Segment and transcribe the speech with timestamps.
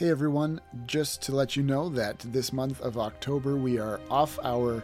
[0.00, 4.38] Hey everyone, just to let you know that this month of October we are off
[4.42, 4.82] our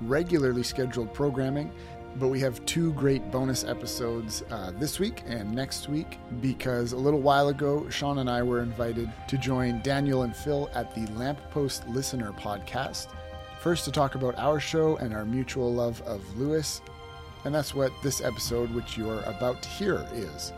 [0.00, 1.70] regularly scheduled programming,
[2.16, 6.96] but we have two great bonus episodes uh, this week and next week because a
[6.96, 11.12] little while ago Sean and I were invited to join Daniel and Phil at the
[11.12, 13.08] Lamppost Listener podcast.
[13.60, 16.80] First, to talk about our show and our mutual love of Lewis,
[17.44, 20.54] and that's what this episode, which you're about to hear, is.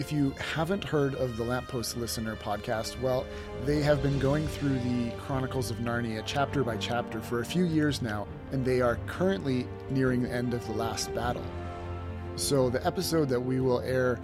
[0.00, 3.26] If you haven't heard of the Lamppost Listener podcast, well,
[3.66, 7.64] they have been going through the Chronicles of Narnia chapter by chapter for a few
[7.64, 11.44] years now, and they are currently nearing the end of the last battle.
[12.36, 14.18] So, the episode that we will air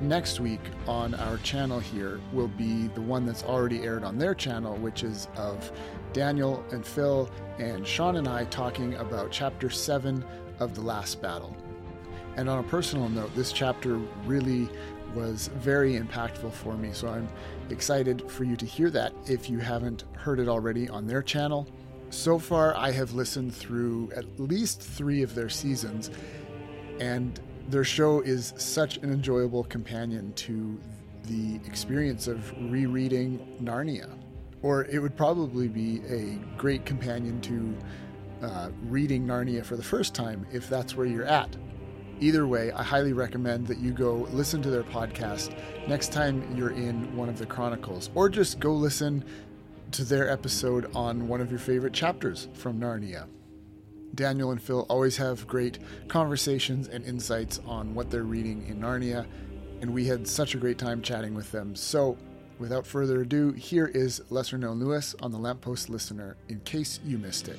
[0.00, 4.34] next week on our channel here will be the one that's already aired on their
[4.34, 5.70] channel, which is of
[6.12, 10.24] Daniel and Phil and Sean and I talking about chapter 7
[10.58, 11.56] of The Last Battle.
[12.36, 14.68] And on a personal note, this chapter really
[15.14, 16.90] was very impactful for me.
[16.92, 17.28] So I'm
[17.70, 21.66] excited for you to hear that if you haven't heard it already on their channel.
[22.10, 26.10] So far, I have listened through at least three of their seasons,
[27.00, 30.78] and their show is such an enjoyable companion to
[31.24, 34.10] the experience of rereading Narnia.
[34.62, 40.14] Or it would probably be a great companion to uh, reading Narnia for the first
[40.14, 41.56] time if that's where you're at.
[42.22, 45.52] Either way, I highly recommend that you go listen to their podcast
[45.88, 49.24] next time you're in one of the Chronicles, or just go listen
[49.90, 53.26] to their episode on one of your favorite chapters from Narnia.
[54.14, 59.26] Daniel and Phil always have great conversations and insights on what they're reading in Narnia,
[59.80, 61.74] and we had such a great time chatting with them.
[61.74, 62.16] So,
[62.60, 67.18] without further ado, here is Lesser Known Lewis on the Lamppost Listener in case you
[67.18, 67.58] missed it.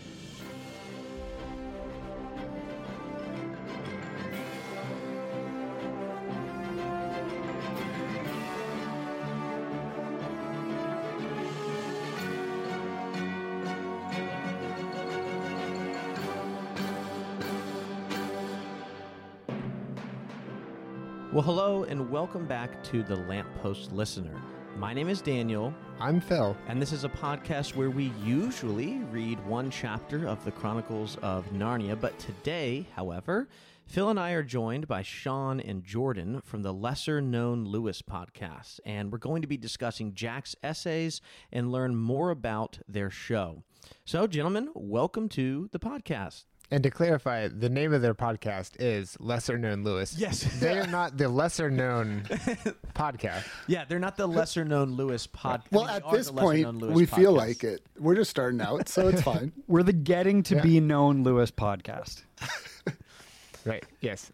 [21.93, 24.41] And welcome back to the Lamppost Listener.
[24.77, 26.57] My name is Daniel, I'm Phil.
[26.67, 31.45] and this is a podcast where we usually read one chapter of the Chronicles of
[31.51, 32.01] Narnia.
[32.01, 33.47] But today, however,
[33.85, 38.79] Phil and I are joined by Sean and Jordan from the Lesser Known Lewis podcast,
[38.83, 41.21] and we're going to be discussing Jack's essays
[41.51, 43.61] and learn more about their show.
[44.03, 46.45] So, gentlemen, welcome to the podcast.
[46.71, 50.15] And to clarify, the name of their podcast is Lesser Known Lewis.
[50.17, 50.43] Yes.
[50.59, 52.21] They are not the lesser known
[52.95, 53.43] podcast.
[53.67, 55.65] Yeah, they're not the lesser known Lewis podcast.
[55.71, 57.85] Well, at this point, we feel like it.
[57.99, 59.51] We're just starting out, so it's fine.
[59.67, 60.61] We're the Getting to Yeah.
[60.61, 62.23] Be Known Lewis podcast.
[63.65, 63.85] Right.
[64.01, 64.29] Yes.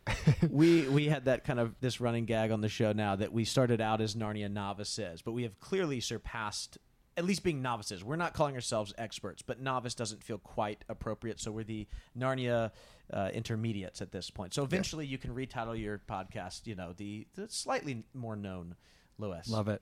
[0.49, 3.45] we we had that kind of this running gag on the show now that we
[3.45, 6.79] started out as Narnia novices, but we have clearly surpassed
[7.19, 8.01] at least being novices.
[8.01, 11.85] We're not calling ourselves experts, but novice doesn't feel quite appropriate, so we're the
[12.17, 12.71] Narnia
[13.11, 14.53] uh, intermediates at this point.
[14.53, 18.75] So eventually, you can retitle your podcast, you know, the, the slightly more known
[19.17, 19.49] Lewis.
[19.49, 19.81] Love it.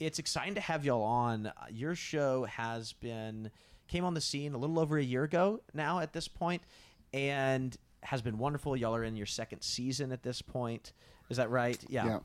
[0.00, 1.46] It's exciting to have y'all on.
[1.46, 3.52] Uh, Your show has been
[3.86, 6.62] came on the scene a little over a year ago now at this point,
[7.14, 8.76] and has been wonderful.
[8.76, 10.92] Y'all are in your second season at this point.
[11.30, 11.78] Is that right?
[11.88, 12.18] Yeah.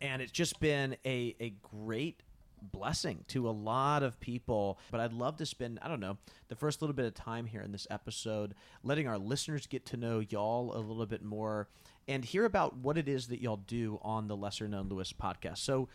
[0.00, 2.22] And it's just been a a great
[2.60, 4.78] blessing to a lot of people.
[4.90, 6.18] But I'd love to spend, I don't know,
[6.48, 9.96] the first little bit of time here in this episode letting our listeners get to
[9.96, 11.68] know y'all a little bit more
[12.08, 15.58] and hear about what it is that y'all do on the Lesser Known Lewis podcast.
[15.58, 15.88] So,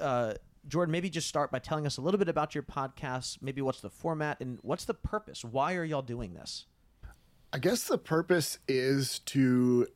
[0.00, 0.34] uh,
[0.66, 3.80] Jordan, maybe just start by telling us a little bit about your podcast, maybe what's
[3.80, 5.44] the format and what's the purpose?
[5.44, 6.66] Why are y'all doing this?
[7.52, 9.86] I guess the purpose is to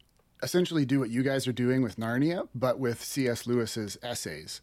[0.43, 3.47] essentially do what you guys are doing with Narnia, but with C.S.
[3.47, 4.61] Lewis's essays.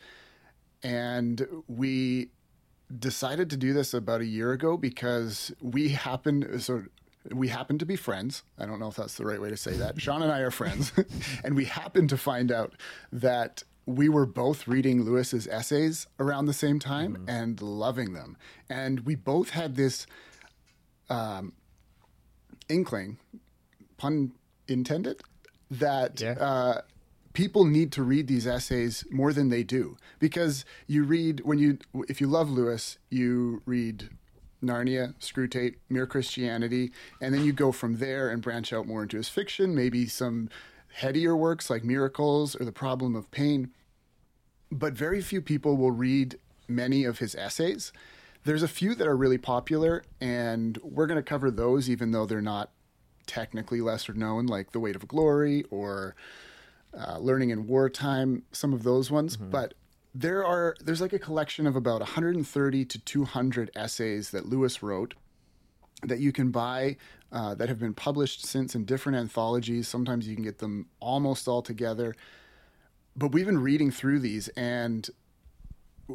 [0.84, 2.29] And we
[2.97, 6.84] decided to do this about a year ago because we happen so
[7.31, 8.44] we happen to be friends.
[8.57, 10.01] I don't know if that's the right way to say that.
[10.01, 10.91] Sean and I are friends,
[11.44, 12.73] and we happened to find out
[13.12, 18.37] that we were both reading Lewis's essays around the same time and loving them.
[18.70, 20.05] And we both had this
[21.09, 21.53] um,
[22.70, 23.17] inkling,
[23.97, 24.32] pun
[24.67, 25.22] intended,
[25.72, 26.32] that Yeah.
[26.34, 26.82] uh,
[27.40, 31.78] people need to read these essays more than they do because you read when you
[32.09, 34.09] if you love Lewis, you read
[34.62, 36.91] Narnia, Screwtape, Mere Christianity,
[37.22, 40.50] and then you go from there and branch out more into his fiction, maybe some
[40.96, 43.72] headier works like Miracles or The Problem of Pain.
[44.70, 46.38] But very few people will read
[46.68, 47.94] many of his essays.
[48.44, 52.26] There's a few that are really popular, and we're going to cover those, even though
[52.26, 52.72] they're not
[53.28, 56.18] technically lesser known, like The Weight of Glory or
[56.97, 59.38] uh, Learning in Wartime, some of those ones.
[59.38, 59.74] But
[60.14, 65.14] there are there's like a collection of about 130 to 200 essays that Lewis wrote
[66.03, 66.97] that you can buy
[67.32, 69.88] uh, that have been published since in different anthologies.
[69.88, 72.16] Sometimes you can get them almost all together.
[73.16, 75.09] But we've been reading through these and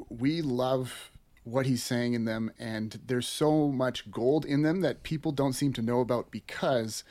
[0.09, 1.11] we love
[1.45, 2.51] what he's saying in them.
[2.59, 7.05] And there's so much gold in them that people don't seem to know about because,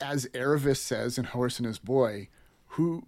[0.00, 2.28] as Aravis says in Horse and His Boy,
[2.68, 3.04] who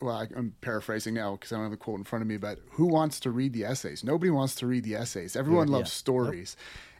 [0.00, 2.58] well, I'm paraphrasing now because I don't have the quote in front of me, but
[2.70, 4.02] who wants to read the essays?
[4.02, 5.36] Nobody wants to read the essays.
[5.36, 5.76] Everyone Yeah.
[5.78, 6.56] loves stories.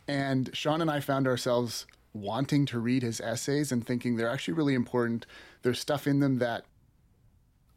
[0.06, 4.54] And Sean and I found ourselves wanting to read his essays and thinking they're actually
[4.54, 5.24] really important.
[5.62, 6.66] There's stuff in them that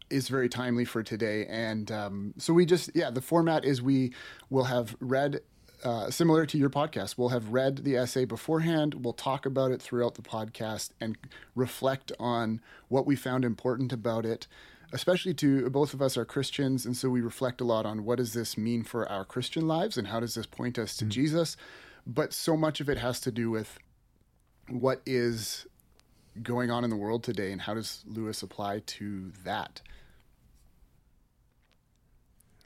[0.10, 1.46] is very timely for today.
[1.46, 4.14] And um, so we just, yeah, the format is we
[4.50, 5.42] will have read,
[5.84, 9.04] uh, similar to your podcast, we'll have read the essay beforehand.
[9.04, 11.18] We'll talk about it throughout the podcast and
[11.56, 14.48] reflect on what we found important about it.
[14.94, 18.20] Especially to both of us are Christians, and so we reflect a lot on what
[18.20, 21.58] does this mean for our Christian lives and how does this point us to Jesus.
[22.06, 23.80] But so much of it has to do with
[24.70, 25.66] what is
[26.42, 29.82] going on in the world today and how does Lewis apply to that?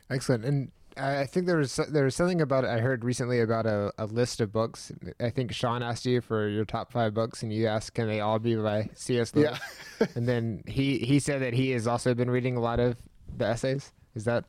[0.10, 0.46] Excellent.
[0.46, 3.66] And I I think there was there was something about it I heard recently about
[3.66, 4.92] a, a list of books.
[5.20, 8.20] I think Sean asked you for your top five books, and you asked, "Can they
[8.20, 9.36] all be by C.S.
[9.36, 9.60] Lewis?"
[10.00, 10.08] Yeah.
[10.16, 12.98] and then he he said that he has also been reading a lot of
[13.38, 13.94] the essays.
[14.16, 14.46] Is that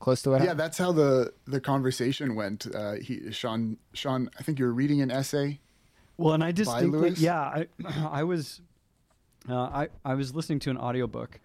[0.00, 0.40] close to what?
[0.40, 0.60] yeah, happened?
[0.60, 2.66] that's how the the conversation went.
[2.74, 5.60] Uh, he, Sean, Sean, I think you were reading an essay.
[6.18, 7.66] Well, and I distinctly, yeah, I,
[8.10, 8.60] I was,
[9.48, 11.40] uh, I, I was listening to an audiobook,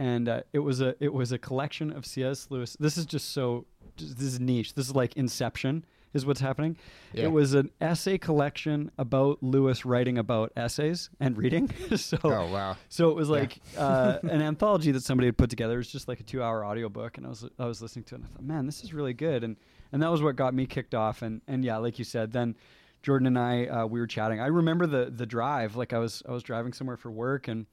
[0.00, 2.46] and uh, it was a, it was a collection of C.S.
[2.50, 2.74] Lewis.
[2.80, 3.66] This is just so,
[3.96, 4.74] just, this is niche.
[4.74, 6.78] This is like Inception, is what's happening.
[7.12, 7.24] Yeah.
[7.24, 11.70] It was an essay collection about Lewis writing about essays and reading.
[11.96, 12.76] so, Oh wow.
[12.88, 15.74] so it was like uh, an anthology that somebody had put together.
[15.74, 18.18] It was just like a two-hour audiobook, and I was I was listening to it.
[18.18, 19.56] and I thought, man, this is really good, and
[19.92, 21.20] and that was what got me kicked off.
[21.20, 22.56] And and yeah, like you said, then
[23.02, 24.40] Jordan and I uh, we were chatting.
[24.40, 25.76] I remember the the drive.
[25.76, 27.66] Like I was I was driving somewhere for work, and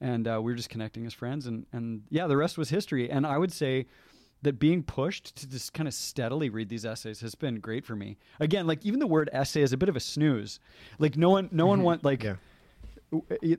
[0.00, 1.46] and uh, we were just connecting as friends.
[1.46, 3.10] And and yeah, the rest was history.
[3.10, 3.86] And I would say
[4.42, 7.94] that being pushed to just kind of steadily read these essays has been great for
[7.94, 8.16] me.
[8.40, 10.58] Again, like even the word essay is a bit of a snooze.
[10.98, 12.36] Like no one no one want like Yeah.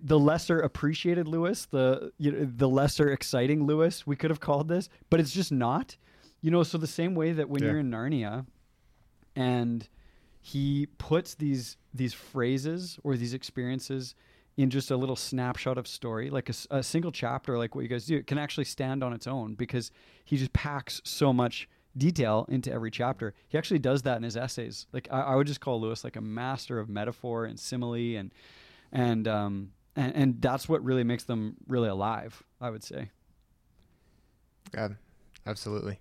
[0.02, 4.68] the lesser appreciated Lewis, the you know, the lesser exciting Lewis, we could have called
[4.70, 5.98] this, but it's just not.
[6.42, 7.70] You know, so the same way that when Yeah.
[7.72, 8.46] you're in Narnia
[9.36, 9.88] and
[10.40, 14.16] he puts these these phrases or these experiences
[14.58, 18.06] in just a little snapshot of story, like a single chapter, like what you guys
[18.06, 19.92] do, it can actually stand on its own because
[20.26, 23.34] he just packs so much detail into every chapter.
[23.48, 24.88] He actually does that in his essays.
[24.94, 28.32] Like I, I would just call Lewis like a master of metaphor and simile and
[28.92, 32.44] and um and, and that's what really makes them really alive.
[32.60, 33.10] I would say.
[34.74, 34.90] Yeah.
[35.46, 36.00] Absolutely.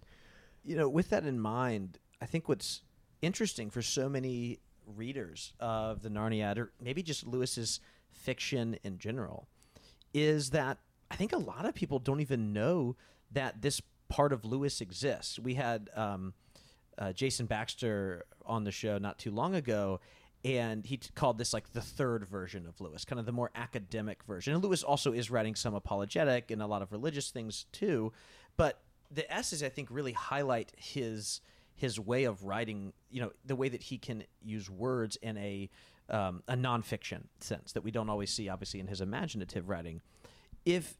[0.65, 2.83] you know, with that in mind, I think what's
[3.23, 7.81] interesting for so many readers of the Narniad, or maybe just Lewis's
[8.13, 9.49] fiction in general,
[10.13, 10.79] is that
[11.11, 12.97] I think a lot of people don't even know
[13.33, 15.39] that this part of Lewis exists.
[15.39, 16.35] We had um,
[16.99, 20.01] uh, Jason Baxter on the show not too long ago.
[20.43, 23.51] And he t- called this like the third version of Lewis, kind of the more
[23.55, 24.55] academic version.
[24.55, 28.13] And Lewis also is writing some apologetic and a lot of religious things too.
[28.57, 28.81] But
[29.11, 31.43] the essays, I think, really highlight his
[31.77, 32.95] his way of writing.
[33.11, 35.69] You know, the way that he can use words in a
[36.11, 40.01] um, a nonfiction sense that we don't always see, obviously, in his imaginative writing.
[40.65, 40.95] If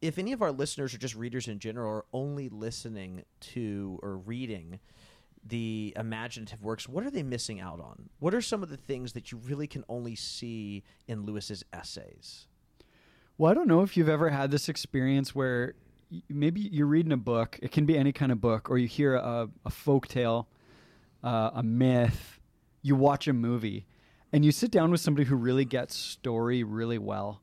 [0.00, 4.16] if any of our listeners or just readers in general are only listening to or
[4.16, 4.80] reading
[5.46, 8.08] the imaginative works, what are they missing out on?
[8.18, 12.46] What are some of the things that you really can only see in Lewis's essays?
[13.36, 15.74] Well, I don't know if you've ever had this experience where
[16.28, 17.58] maybe you're reading a book.
[17.62, 20.48] It can be any kind of book, or you hear a, a folk tale,
[21.22, 22.38] uh, a myth.
[22.82, 23.86] You watch a movie,
[24.32, 27.42] and you sit down with somebody who really gets story really well,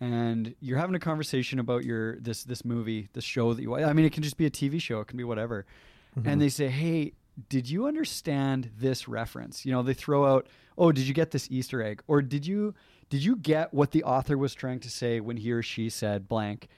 [0.00, 3.74] and you're having a conversation about your this this movie, this show that you.
[3.76, 5.00] I mean, it can just be a TV show.
[5.00, 5.66] It can be whatever.
[6.14, 6.38] And mm-hmm.
[6.40, 7.12] they say, "Hey,
[7.48, 11.48] did you understand this reference?" You know, they throw out, "Oh, did you get this
[11.50, 12.74] Easter egg?" Or did you
[13.10, 16.28] did you get what the author was trying to say when he or she said
[16.28, 16.68] blank?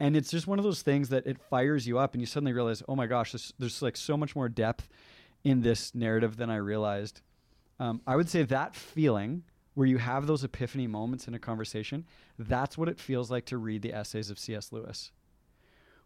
[0.00, 2.52] And it's just one of those things that it fires you up, and you suddenly
[2.52, 4.88] realize, "Oh my gosh, this, there's like so much more depth
[5.44, 7.20] in this narrative than I realized."
[7.78, 9.42] Um, I would say that feeling
[9.74, 12.06] where you have those epiphany moments in a conversation,
[12.38, 14.72] that's what it feels like to read the essays of C.S.
[14.72, 15.10] Lewis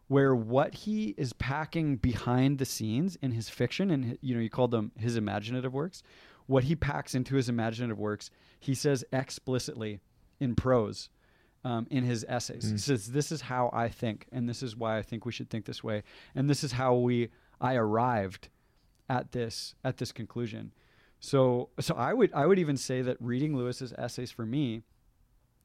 [0.07, 4.49] where what he is packing behind the scenes in his fiction and you know you
[4.49, 6.01] called them his imaginative works
[6.47, 9.99] what he packs into his imaginative works he says explicitly
[10.39, 11.09] in prose
[11.63, 12.69] um, in his essays.
[12.69, 12.79] He Mm.
[12.79, 15.65] says, "This is how I think, and this is why I think we should think
[15.65, 18.47] this way, and this is how we I arrived
[19.09, 20.71] at this at this conclusion."
[21.19, 24.83] So, so I would I would even say that reading Lewis's essays for me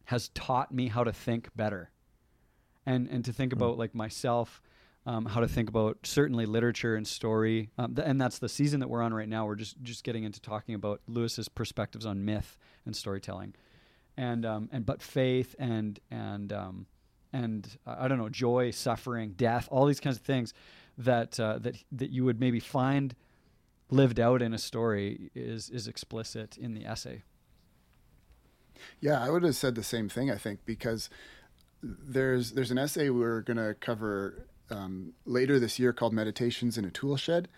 [0.06, 1.90] has taught me how to think better,
[2.84, 3.56] and and to think Mm.
[3.56, 4.61] about like myself,
[5.06, 8.80] um, how to think about certainly literature and story, um, th- and that's the season
[8.80, 9.46] that we're on right now.
[9.46, 13.54] We're just just getting into talking about Lewis's perspectives on myth and storytelling,
[14.16, 16.87] and um, and but faith and and um,
[17.32, 20.52] and uh, I don't know joy, suffering, death, all these kinds of things
[20.99, 23.14] that uh, that that you would maybe find
[23.91, 27.23] lived out in a story is is explicit in the essay.
[29.00, 30.31] Yeah, I would have said the same thing.
[30.31, 31.09] I think because
[31.83, 36.85] there's there's an essay we're going to cover um, later this year called "Meditations in
[36.85, 37.49] a Tool Shed,"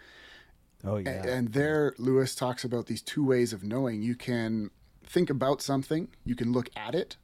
[0.85, 4.03] Oh A- and there Lewis talks about these two ways of knowing.
[4.03, 4.71] You can
[5.05, 7.17] think about something, you can look at it,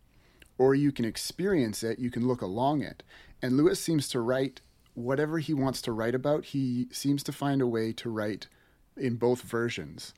[0.59, 1.99] or you can experience it.
[1.99, 3.03] You can look along it.
[3.41, 4.61] And Lewis seems to write
[4.95, 6.47] whatever he wants to write about.
[6.47, 8.47] He seems to find a way to write
[8.97, 10.15] in both versions.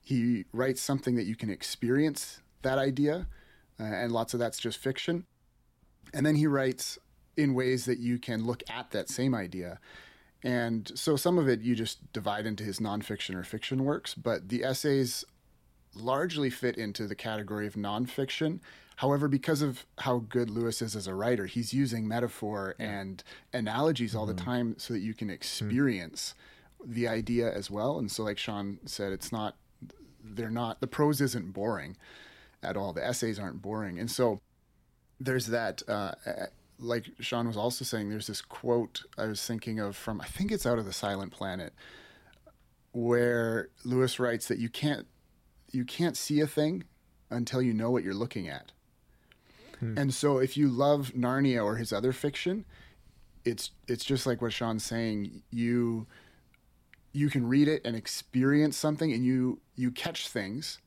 [0.00, 3.26] He writes something that you can experience that idea,
[3.78, 5.24] uh, and lots of that's just fiction.
[6.12, 6.98] And then he writes
[7.36, 9.78] in ways that you can look at that same idea.
[10.42, 14.48] And so some of it you just divide into his nonfiction or fiction works, but
[14.48, 15.24] the essays
[15.94, 18.60] largely fit into the category of nonfiction.
[18.96, 23.22] However, because of how good Lewis is as a writer, he's using metaphor and
[23.52, 26.34] analogies all the time so that you can experience
[26.84, 27.98] the idea as well.
[27.98, 29.56] And so, like Sean said, it's not,
[30.22, 31.96] they're not, the prose isn't boring
[32.62, 32.92] at all.
[32.92, 33.98] The essays aren't boring.
[33.98, 34.40] And so
[35.18, 36.12] there's that, uh,
[36.78, 40.50] like Sean was also saying, there's this quote I was thinking of from, I think
[40.50, 41.72] it's out of the Silent Planet,
[42.92, 45.06] where Lewis writes that you can't
[45.72, 46.82] you can't see a thing
[47.30, 48.72] until you know what you're looking at.
[49.96, 52.64] And so if you love Narnia or his other fiction,
[53.44, 55.42] it's it's just like what Sean's saying.
[55.50, 56.06] You
[57.12, 60.78] you can read it and experience something and you you catch things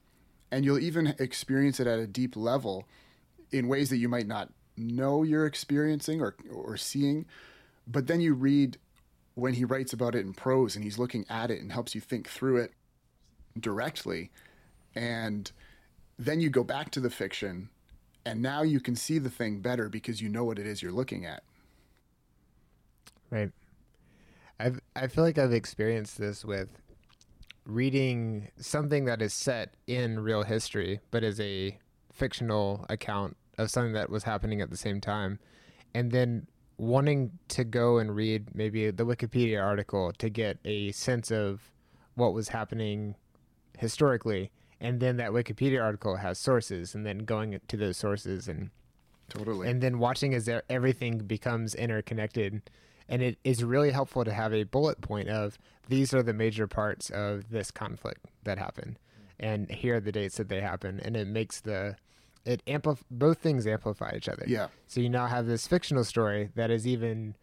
[0.52, 2.86] and you'll even experience it at a deep level
[3.52, 7.26] in ways that you might not know you're experiencing or or seeing.
[7.86, 8.78] But then you read
[9.36, 12.02] when he writes about it in prose and he's looking at it and helps you
[12.02, 12.72] think through it
[13.60, 14.32] directly
[14.96, 15.52] and
[16.18, 17.70] then you go back to the fiction
[18.26, 20.92] and now you can see the thing better because you know what it is you're
[20.92, 21.44] looking at
[23.34, 23.52] Right.
[24.64, 26.70] I've I feel like I've experienced this with
[27.66, 31.78] reading something that is set in real history, but is a
[32.12, 35.40] fictional account of something that was happening at the same time,
[35.94, 41.30] and then wanting to go and read maybe the Wikipedia article to get a sense
[41.30, 41.72] of
[42.16, 43.16] what was happening
[43.78, 48.70] historically, and then that Wikipedia article has sources, and then going to those sources and
[49.28, 49.68] totally.
[49.68, 52.62] and then watching as everything becomes interconnected
[53.10, 55.58] and it is really helpful to have a bullet point of
[55.90, 58.98] these are the major parts of this conflict that happened
[59.40, 61.96] and here are the dates that they happen and it makes the
[62.46, 66.50] it amplif- both things amplify each other yeah so you now have this fictional story
[66.56, 67.36] that is even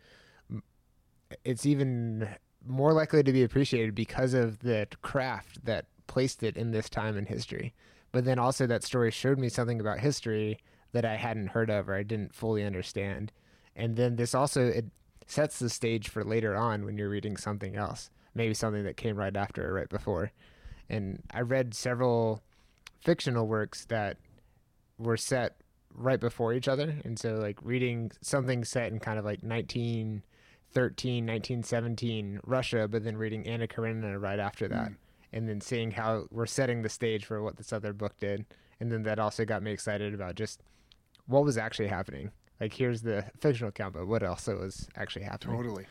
[1.44, 2.28] it's even
[2.66, 7.16] more likely to be appreciated because of the craft that placed it in this time
[7.16, 7.74] in history.
[8.12, 10.58] But then also that story showed me something about history
[10.92, 13.32] that I hadn't heard of or I didn't fully understand.
[13.76, 14.86] And then this also it
[15.30, 19.16] sets the stage for later on when you're reading something else, maybe something that came
[19.16, 20.32] right after or right before.
[20.88, 22.42] And I read several
[23.00, 24.16] fictional works that
[24.99, 25.56] were set
[25.94, 26.96] right before each other.
[27.04, 30.22] And so, like, reading something set in kind of like 1913,
[31.26, 34.75] 1917 Russia, but then reading Anna Karenina right after hmm.
[34.75, 34.92] that.
[35.32, 38.44] And then seeing how we're setting the stage for what this other book did.
[38.80, 40.60] And then that also got me excited about just
[41.26, 42.32] what was actually happening.
[42.60, 45.56] Like, here's the fictional account, but what else was actually happening?
[45.56, 45.86] totally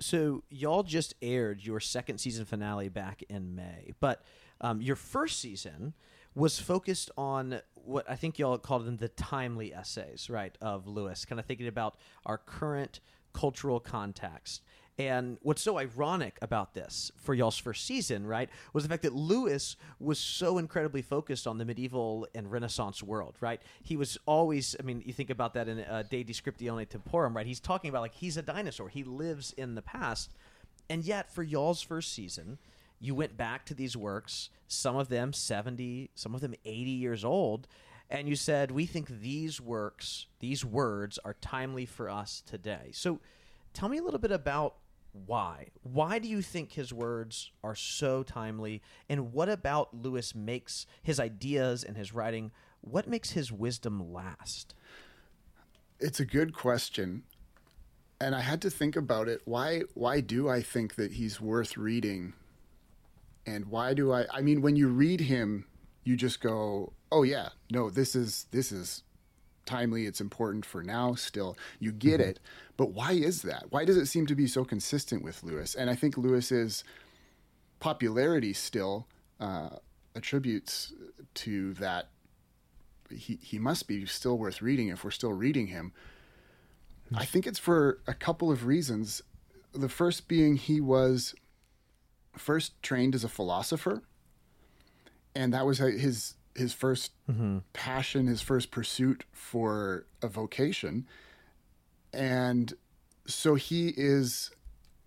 [0.00, 4.22] So y'all just aired your second season finale back in May, but
[4.60, 5.94] um, your first season
[6.34, 11.24] was focused on what I think y'all called them the timely essays, right, of Lewis,
[11.24, 13.00] kind of thinking about our current
[13.32, 14.62] cultural context.
[14.96, 19.14] And what's so ironic about this for y'all's first season, right, was the fact that
[19.14, 23.60] Lewis was so incredibly focused on the medieval and Renaissance world, right?
[23.82, 27.46] He was always, I mean, you think about that in uh, De Descriptione Temporum, right?
[27.46, 30.30] He's talking about like he's a dinosaur, he lives in the past.
[30.88, 32.58] And yet, for y'all's first season,
[33.00, 37.24] you went back to these works, some of them 70, some of them 80 years
[37.24, 37.66] old,
[38.10, 42.90] and you said, We think these works, these words, are timely for us today.
[42.92, 43.18] So
[43.72, 44.76] tell me a little bit about
[45.14, 45.68] why.
[45.82, 48.82] Why do you think his words are so timely?
[49.08, 54.74] And what about Lewis makes his ideas and his writing, what makes his wisdom last?
[56.00, 57.22] It's a good question.
[58.20, 59.42] And I had to think about it.
[59.44, 62.34] Why why do I think that he's worth reading?
[63.46, 65.66] And why do I I mean when you read him,
[66.04, 69.02] you just go, "Oh yeah, no, this is this is
[69.66, 72.30] timely, it's important for now still." You get mm-hmm.
[72.30, 72.40] it.
[72.76, 73.66] But why is that?
[73.70, 75.74] Why does it seem to be so consistent with Lewis?
[75.74, 76.84] And I think Lewis's
[77.78, 79.06] popularity still
[79.38, 79.70] uh,
[80.14, 80.92] attributes
[81.34, 82.08] to that
[83.10, 85.92] he he must be still worth reading if we're still reading him.
[87.14, 89.22] I think it's for a couple of reasons.
[89.72, 91.34] The first being he was
[92.36, 94.02] first trained as a philosopher,
[95.34, 97.58] and that was his his 1st mm-hmm.
[97.72, 101.06] passion, his first pursuit for a vocation,
[102.12, 102.74] and
[103.26, 104.50] so he is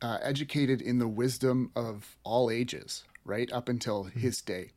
[0.01, 4.19] uh, educated in the wisdom of all ages, right up until mm-hmm.
[4.19, 4.71] his day.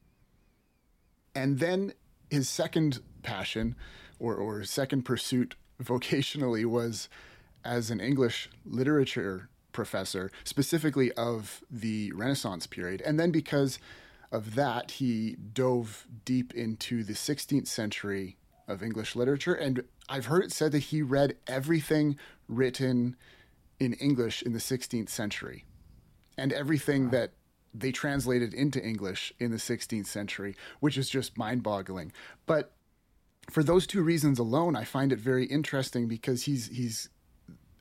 [1.34, 1.92] And then
[2.30, 3.76] his second passion
[4.18, 7.08] or, or second pursuit vocationally was
[7.64, 13.00] as an English literature professor, specifically of the Renaissance period.
[13.02, 13.78] And then because
[14.32, 18.36] of that, he dove deep into the 16th century
[18.68, 19.54] of English literature.
[19.54, 22.16] And I've heard it said that he read everything
[22.48, 23.16] written
[23.78, 25.64] in English in the 16th century
[26.38, 27.10] and everything wow.
[27.10, 27.32] that
[27.72, 32.12] they translated into English in the 16th century, which is just mind boggling.
[32.46, 32.72] But
[33.50, 37.08] for those two reasons alone, I find it very interesting because he's he's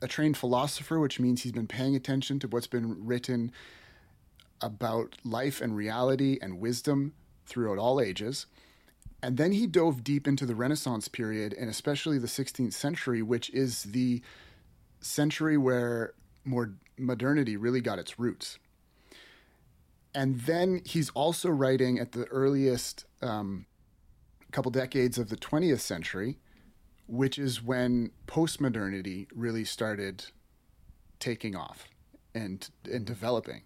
[0.02, 3.52] a trained philosopher, which means he's been paying attention to what's been written
[4.60, 7.14] about life and reality and wisdom
[7.46, 8.46] throughout all ages.
[9.22, 13.50] And then he dove deep into the Renaissance period and especially the 16th century, which
[13.50, 14.22] is the
[15.00, 16.14] century where
[16.44, 18.58] more modernity really got its roots.
[20.14, 23.66] And then he's also writing at the earliest um,
[24.50, 26.38] couple decades of the 20th century,
[27.06, 30.24] which is when postmodernity really started
[31.18, 31.86] taking off
[32.34, 33.62] and and developing.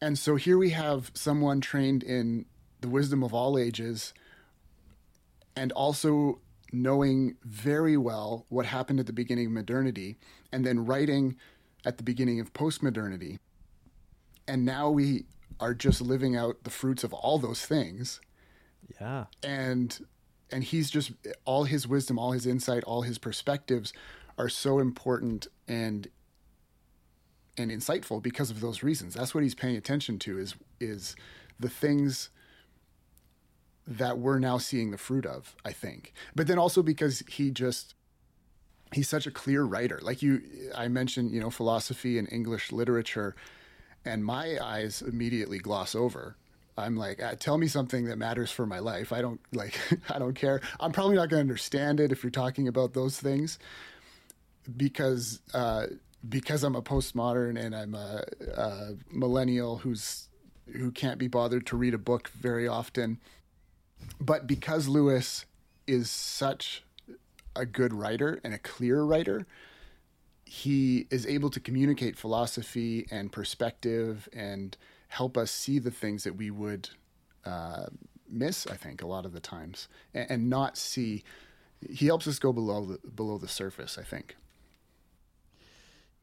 [0.00, 2.46] And so here we have someone trained in
[2.80, 4.14] the wisdom of all ages
[5.56, 6.40] and also
[6.72, 10.18] knowing very well what happened at the beginning of modernity
[10.52, 11.36] and then writing
[11.84, 13.38] at the beginning of postmodernity.
[14.46, 15.26] And now we
[15.58, 18.20] are just living out the fruits of all those things
[19.00, 19.24] yeah.
[19.42, 20.06] And
[20.50, 21.12] and he's just
[21.44, 23.92] all his wisdom, all his insight, all his perspectives
[24.38, 26.08] are so important and
[27.58, 29.14] and insightful because of those reasons.
[29.14, 31.16] That's what he's paying attention to is is
[31.58, 32.30] the things
[33.86, 36.12] that we're now seeing the fruit of, I think.
[36.34, 37.94] But then also because he just
[38.92, 39.98] he's such a clear writer.
[40.02, 40.42] Like you
[40.74, 43.34] I mentioned, you know, philosophy and English literature
[44.04, 46.36] and my eyes immediately gloss over
[46.78, 49.12] I'm like, uh, tell me something that matters for my life.
[49.12, 50.60] I don't like, I don't care.
[50.78, 53.58] I'm probably not going to understand it if you're talking about those things,
[54.76, 55.86] because uh,
[56.26, 58.24] because I'm a postmodern and I'm a,
[58.56, 60.28] a millennial who's
[60.72, 63.18] who can't be bothered to read a book very often.
[64.20, 65.46] But because Lewis
[65.86, 66.84] is such
[67.56, 69.46] a good writer and a clear writer,
[70.44, 74.76] he is able to communicate philosophy and perspective and
[75.08, 76.90] help us see the things that we would
[77.44, 77.86] uh,
[78.28, 78.66] miss.
[78.66, 81.24] I think a lot of the times, and, and, not see.
[81.88, 83.98] He helps us go below the below the surface.
[83.98, 84.36] I think.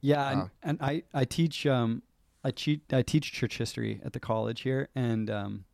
[0.05, 2.03] Yeah, and, and I I teach um
[2.43, 5.65] I teach I teach church history at the college here, and um,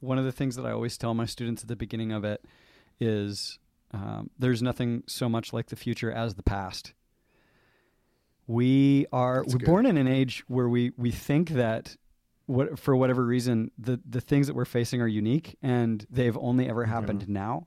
[0.00, 2.44] one of the things that I always tell my students at the beginning of it
[2.98, 3.60] is
[3.92, 6.92] um, there's nothing so much like the future as the past.
[8.48, 9.66] We are That's we're good.
[9.66, 11.96] born in an age where we we think that
[12.46, 16.68] what for whatever reason the the things that we're facing are unique and they've only
[16.68, 17.32] ever happened yeah.
[17.32, 17.66] now.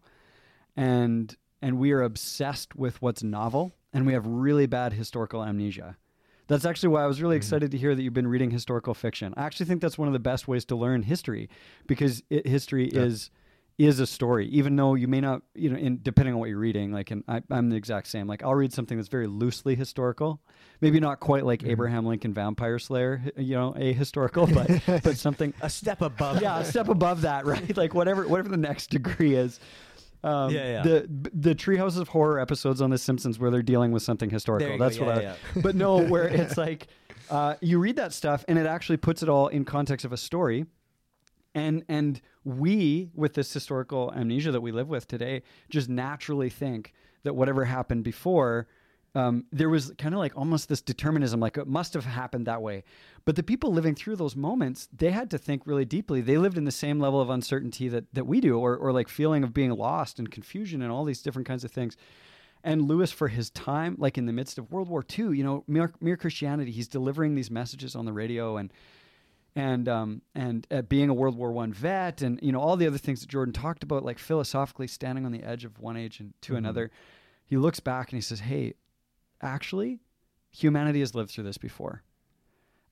[0.75, 5.97] And and we are obsessed with what's novel and we have really bad historical amnesia.
[6.47, 7.39] That's actually why I was really mm-hmm.
[7.39, 9.33] excited to hear that you've been reading historical fiction.
[9.37, 11.49] I actually think that's one of the best ways to learn history
[11.87, 13.01] because it, history yeah.
[13.01, 13.31] is
[13.77, 16.59] is a story, even though you may not, you know, in, depending on what you're
[16.59, 16.91] reading.
[16.91, 18.27] Like, and I, am the exact same.
[18.27, 20.39] Like, I'll read something that's very loosely historical,
[20.81, 21.71] maybe not quite like mm-hmm.
[21.71, 24.69] Abraham Lincoln Vampire Slayer, you know, a historical, but
[25.03, 26.41] but something a step above.
[26.41, 27.75] Yeah, a step above that, right?
[27.75, 29.59] Like whatever whatever the next degree is.
[30.23, 30.83] Um, yeah, yeah.
[30.83, 34.77] The the Treehouse of Horror episodes on The Simpsons where they're dealing with something historical.
[34.77, 35.05] That's go.
[35.05, 35.35] what yeah, I.
[35.55, 35.61] Yeah.
[35.61, 36.87] But no, where it's like
[37.29, 40.17] uh, you read that stuff and it actually puts it all in context of a
[40.17, 40.65] story
[41.53, 46.93] and and we with this historical amnesia that we live with today just naturally think
[47.23, 48.67] that whatever happened before
[49.13, 52.61] um, there was kind of like almost this determinism like it must have happened that
[52.61, 52.83] way
[53.25, 56.57] but the people living through those moments they had to think really deeply they lived
[56.57, 59.53] in the same level of uncertainty that, that we do or, or like feeling of
[59.53, 61.97] being lost and confusion and all these different kinds of things
[62.63, 65.63] And Lewis, for his time, like in the midst of World War II, you know,
[65.67, 68.71] mere, mere Christianity, he's delivering these messages on the radio and
[69.55, 72.87] and um, and uh, being a World War One vet, and you know all the
[72.87, 76.19] other things that Jordan talked about, like philosophically standing on the edge of one age
[76.21, 76.57] and to Mhm.
[76.59, 76.91] another.
[77.45, 78.75] He looks back and he says, "Hey,
[79.41, 79.99] actually,
[80.51, 82.03] humanity has lived through this before.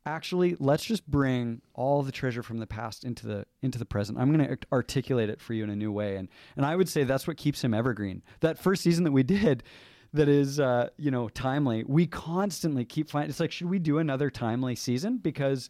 [0.05, 4.17] Actually, let's just bring all the treasure from the past into the into the present.
[4.17, 6.87] I'm going to articulate it for you in a new way." And and I would
[6.89, 8.23] say that's what keeps him evergreen.
[8.39, 9.63] That first season that we did.
[10.11, 11.83] That is, uh, you know, timely.
[11.83, 13.29] We constantly keep finding.
[13.29, 15.17] It's like, should we do another timely season?
[15.17, 15.69] Because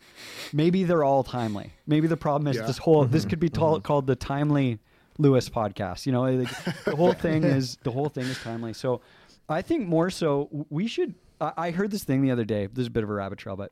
[0.53, 1.73] maybe they're all timely.
[1.85, 2.65] Maybe the problem is Yeah.
[2.65, 3.03] this whole.
[3.03, 4.79] This could be tall, called the timely
[5.17, 6.05] Lewis podcast.
[6.05, 8.71] You know, like, the whole thing is the whole thing is timely.
[8.71, 9.01] So,
[9.49, 11.15] I think more so we should.
[11.41, 12.67] I, I heard this thing the other day.
[12.67, 13.71] This is a bit of a rabbit trail, but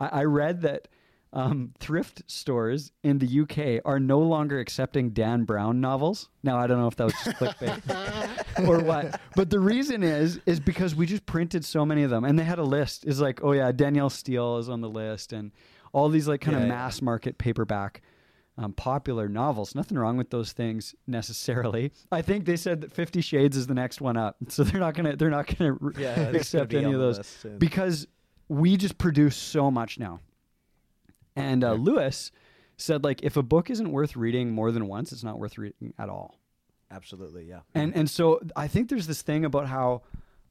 [0.00, 0.88] I, I read that
[1.32, 6.30] um, thrift stores in the UK are no longer accepting Dan Brown novels.
[6.42, 10.40] Now I don't know if that was just clickbait or what, but the reason is
[10.46, 13.04] is because we just printed so many of them, and they had a list.
[13.04, 15.52] Is like, oh yeah, Danielle Steel is on the list, and
[15.92, 16.74] all these like kind Yeah, of yeah.
[16.74, 18.02] mass market paperback.
[18.60, 19.76] Um, popular novels.
[19.76, 21.92] Nothing wrong with those things necessarily.
[22.10, 24.94] I think they said that Fifty Shades is the next one up, so they're not
[24.94, 28.08] gonna they're not gonna Yeah, it's gonna accept any of those because
[28.48, 30.20] we just produce so much now.
[31.36, 32.32] And uh, Lewis
[32.76, 35.94] said, like, if a book isn't worth reading more than once, it's not worth reading
[35.98, 36.40] at all.
[36.90, 37.60] Absolutely, yeah.
[37.74, 40.02] And and so I think there's this thing about how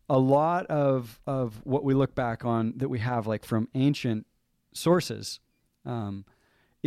[0.09, 4.25] a lot of of what we look back on that we have like from ancient
[4.73, 5.39] sources
[5.85, 6.25] um,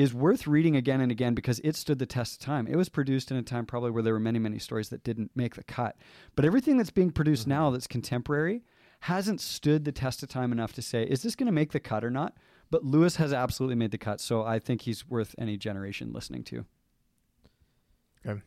[0.01, 2.67] is worth reading again and again because it stood the test of time.
[2.67, 5.31] It was produced in a time probably where there were many many stories that didn't
[5.35, 5.97] make the cut,
[6.35, 7.51] but everything that's being produced mm-hmm.
[7.51, 8.63] now that's contemporary
[9.01, 11.81] hasn't stood the test of time enough to say is this going to make the
[11.81, 12.35] cut or not.
[12.71, 16.45] But Lewis has absolutely made the cut, so I think he's worth any generation listening
[16.45, 16.65] to.
[18.25, 18.41] Okay.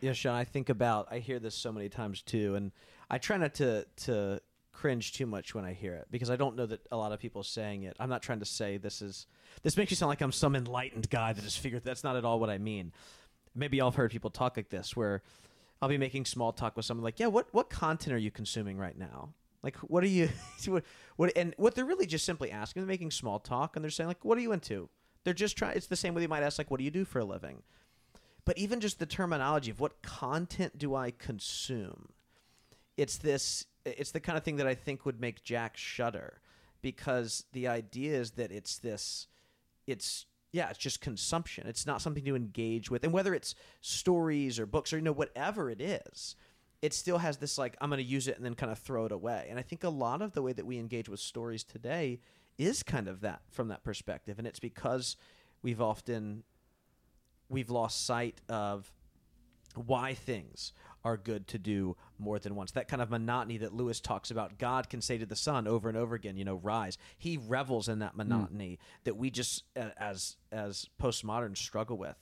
[0.00, 2.70] Yeah, Sean, I think about I hear this so many times too, and
[3.10, 4.40] I try not to to
[4.78, 7.18] cringe too much when I hear it because I don't know that a lot of
[7.18, 7.96] people saying it.
[7.98, 9.26] I'm not trying to say this is
[9.64, 12.24] this makes you sound like I'm some enlightened guy that has figured that's not at
[12.24, 12.92] all what I mean.
[13.56, 15.22] Maybe have heard people talk like this where
[15.82, 18.78] I'll be making small talk with someone like, "Yeah, what what content are you consuming
[18.78, 20.28] right now?" Like, what are you
[20.66, 20.84] what,
[21.16, 24.06] what and what they're really just simply asking, they're making small talk and they're saying
[24.06, 24.88] like, "What are you into?"
[25.24, 27.04] They're just trying it's the same way they might ask like, "What do you do
[27.04, 27.64] for a living?"
[28.44, 32.10] but even just the terminology of what content do I consume?
[32.98, 36.42] It's this it's the kind of thing that I think would make Jack shudder
[36.82, 39.26] because the idea is that it's this
[39.86, 41.66] it's yeah, it's just consumption.
[41.66, 43.04] It's not something to engage with.
[43.04, 46.36] And whether it's stories or books or you know whatever it is,
[46.82, 49.06] it still has this like I'm going to use it and then kind of throw
[49.06, 49.46] it away.
[49.48, 52.20] And I think a lot of the way that we engage with stories today
[52.58, 55.16] is kind of that from that perspective and it's because
[55.62, 56.42] we've often
[57.48, 58.92] we've lost sight of
[59.74, 60.72] why things
[61.04, 62.72] are good to do more than once.
[62.72, 64.58] That kind of monotony that Lewis talks about.
[64.58, 66.98] God can say to the sun over and over again, you know, rise.
[67.18, 72.16] He revels in that monotony that we just uh, as as postmoderns struggle with.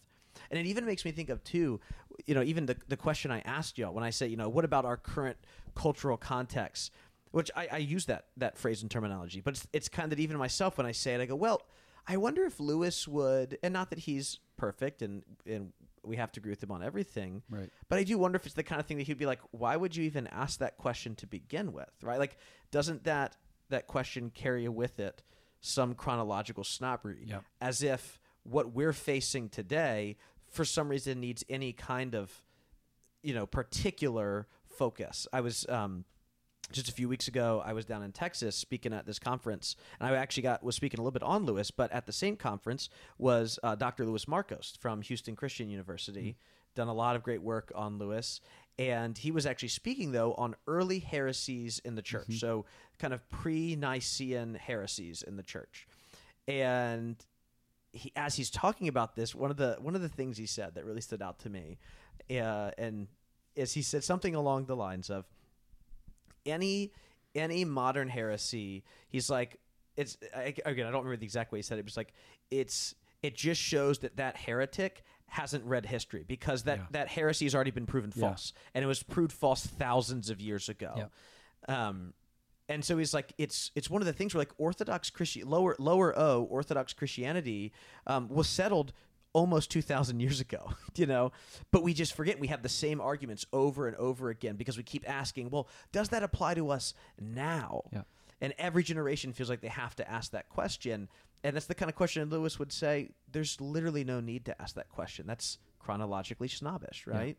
[0.51, 1.81] And it even makes me think of too,
[2.27, 4.65] you know, even the the question I asked y'all when I say, you know, what
[4.65, 5.39] about our current
[5.75, 6.93] cultural context?
[7.31, 10.37] Which I, I use that that phrase and terminology, but it's, it's kind of even
[10.37, 11.63] myself when I say it, I go, well,
[12.07, 15.73] I wonder if Lewis would, and not that he's perfect and and
[16.07, 17.71] we have to agree with him on everything, Right.
[17.89, 19.77] but I do wonder if it's the kind of thing that he'd be like, why
[19.77, 22.19] would you even ask that question to begin with, right?
[22.19, 22.37] Like,
[22.71, 23.37] doesn't that
[23.69, 25.23] that question carry with it
[25.61, 27.45] some chronological snobbery, Yep.
[27.61, 30.17] as if what we're facing today,
[30.49, 32.45] for some reason, needs any kind of,
[33.23, 35.27] you know, particular focus.
[35.33, 35.67] I was.
[35.69, 36.05] Um,
[36.73, 40.09] just a few weeks ago, I was down in Texas speaking at this conference, and
[40.09, 41.71] I actually got was speaking a little bit on Lewis.
[41.71, 44.05] But at the same conference was uh, Dr.
[44.05, 46.37] Louis Markos from Houston Christian University,
[46.75, 48.41] done a lot of great work on Lewis,
[48.79, 52.65] and he was actually speaking though on early heresies in the church, so
[52.99, 55.87] kind of pre-Nicene heresies in the church,
[56.49, 57.17] and
[57.93, 60.75] he, as he's talking about this, one of the one of the things he said
[60.75, 61.79] that really stood out to me,
[62.31, 63.07] uh, and
[63.55, 65.25] is he said something along the lines of
[66.47, 66.93] any
[67.35, 69.59] any modern heresy he's like
[69.97, 72.13] it's I, again i don't remember the exact way he said it but it's like
[72.51, 76.85] it's it just shows that that heretic hasn't read history because that Yeah.
[76.93, 78.29] that heresy has already been proven Yeah.
[78.29, 81.11] false and it was proved false thousands of years ago
[81.69, 82.15] um
[82.69, 85.77] and so he's like it's it's one of the things where like orthodox christian lower
[85.79, 87.73] lower o orthodox christianity
[88.07, 88.93] um, was settled
[89.37, 91.31] almost 2000 years ago you know?
[91.71, 94.83] But we just forget we have the same arguments over and over again because we
[94.83, 97.83] keep asking well does that apply to us now?
[97.93, 98.03] Yeah.
[98.41, 101.09] and every generation feels like they have to ask that question.
[101.45, 104.75] And that's the kind of question lewis would say there's literally no need to ask
[104.77, 105.27] that question.
[105.27, 107.37] That's chronologically snobbish right?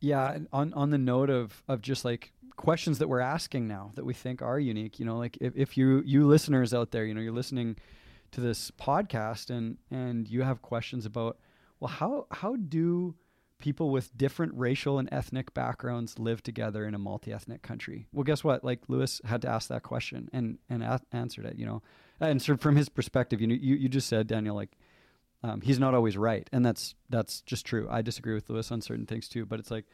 [0.00, 3.92] Yeah, and on on the note of of just like questions that we're asking now
[3.94, 4.98] that we think are unique.
[5.00, 7.76] You know, like if, if you you listeners out there, you know, you're listening
[8.32, 11.38] to this podcast and and you have questions about,
[11.80, 13.14] well, how how do
[13.58, 18.06] people with different racial and ethnic backgrounds live together in a multi-ethnic country?
[18.12, 18.62] Well, guess what?
[18.64, 21.56] Like Lewis had to ask that question and and a- answered it.
[21.56, 21.82] You know,
[22.20, 24.76] and so from his perspective, you know, you, you just said Daniel, like
[25.42, 27.88] um, he's not always right, and that's that's just true.
[27.90, 29.86] I disagree with Lewis on certain things too, but it's like,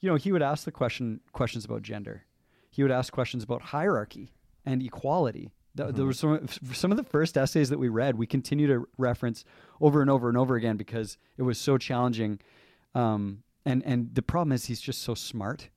[0.00, 2.24] you know, he would ask the question questions about gender.
[2.70, 4.32] He would ask questions about hierarchy
[4.64, 5.50] and equality.
[5.76, 5.96] Th- Mm-hmm.
[5.96, 8.16] There were some some of the first essays that we read.
[8.16, 9.44] We continue to reference
[9.80, 12.40] over and over and over again because it was so challenging.
[12.94, 15.68] Um, and and the problem is he's just so smart,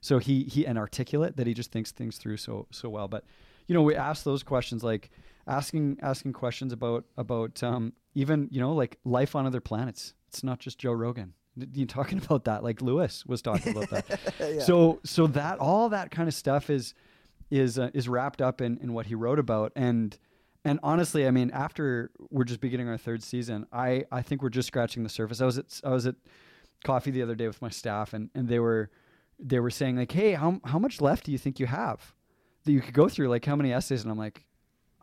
[0.00, 3.08] so he he and articulate that he just thinks things through so so well.
[3.08, 3.24] But
[3.66, 5.10] you know, we ask those questions like
[5.46, 10.14] asking asking questions about about um, even you know like life on other planets.
[10.28, 11.32] It's not just Joe Rogan.
[11.72, 14.60] You talking about that like Lewis was talking about that.
[14.64, 16.92] So so that all that kind of stuff is
[17.50, 20.18] is uh, is wrapped up in in what he wrote about and
[20.64, 24.48] and honestly, I mean, after we're just beginning our third season, I I think we're
[24.50, 25.40] just scratching the surface.
[25.40, 26.16] I was at I was at
[26.84, 28.90] coffee the other day with my staff and and they were
[29.38, 32.12] they were saying like, "Hey, how how much left do you think you have
[32.64, 33.28] that you could go through?
[33.28, 34.44] Like how many essays?" And I'm like,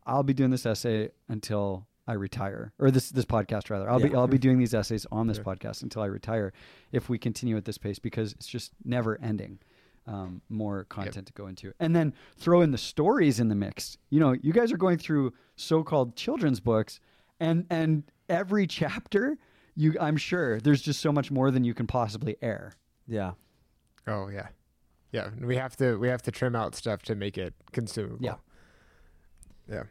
[0.05, 3.89] "I'll be doing this essay until I retire, or this this podcast rather.
[3.89, 6.53] I'll be I'll be doing these essays on this podcast until I retire,
[6.91, 9.59] if we continue at this pace because it's just never ending.
[10.07, 13.97] Um, more content to go into, and then throw in the stories in the mix.
[14.11, 16.99] You know, you guys are going through so-called children's books,
[17.39, 19.39] and and every chapter,
[19.75, 22.73] you I'm sure there's just so much more than you can possibly air.
[23.07, 23.31] Yeah.
[24.05, 24.49] Oh yeah,
[25.11, 25.31] yeah.
[25.41, 28.19] We have to we have to trim out stuff to make it consumable.
[28.23, 28.35] Yeah.
[29.67, 29.83] yeah.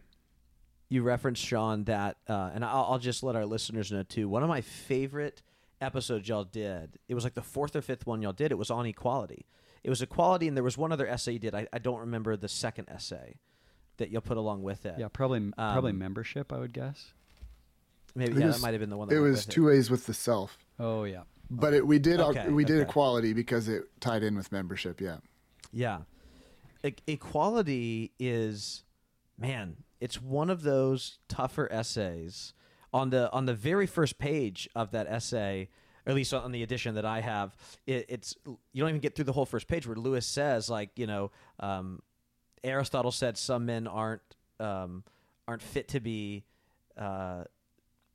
[0.88, 4.28] you referenced Sean that, uh, and I'll, I'll just let our listeners know too.
[4.28, 5.42] One of my favorite
[5.80, 6.98] episodes y'all did.
[7.08, 8.52] It was like the fourth or fifth one y'all did.
[8.52, 9.46] It was on equality.
[9.84, 11.54] It was equality, and there was one other essay you did.
[11.54, 13.36] I, I don't remember the second essay
[13.98, 14.94] that you'll put along with it.
[14.98, 16.52] Yeah, probably probably Um, membership.
[16.52, 17.12] I would guess.
[18.14, 19.08] maybe It yeah, was- that might have been the one.
[19.08, 21.22] That It was with two ways with the self, Oh yeah.
[21.50, 22.88] but it, we did Okay, we did okay.
[22.88, 25.00] equality because it tied in with membership.
[25.00, 25.18] Yeah,
[25.72, 26.00] Yeah.
[26.82, 28.84] E- equality is
[29.38, 32.52] man, it's one of those tougher essays.
[32.92, 35.68] On the on the very first page of that essay,
[36.06, 39.14] or at least on the edition that I have, it, it's you don't even get
[39.14, 42.00] through the whole first page where Lewis says like, you know, um,
[42.62, 44.22] Aristotle said some men aren't
[44.60, 45.04] um,
[45.48, 46.44] aren't fit to be
[46.96, 47.44] uh,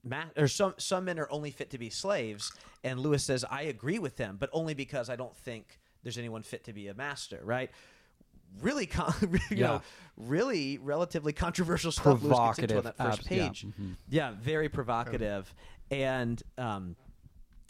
[0.03, 2.51] ma- or some some men are only fit to be slaves,
[2.83, 6.41] and Lewis says I agree with them, but only because I don't think there's anyone
[6.43, 7.69] fit to be a master, right?
[8.61, 9.67] Really, con- you Yeah.
[9.67, 9.81] know,
[10.17, 12.23] really relatively controversial stuff.
[12.23, 13.47] Lewis gets into on Provocative, that first abs- yeah.
[13.47, 13.65] page.
[13.67, 13.95] Mhm.
[14.09, 15.53] Yeah, very provocative,
[15.91, 16.95] and um,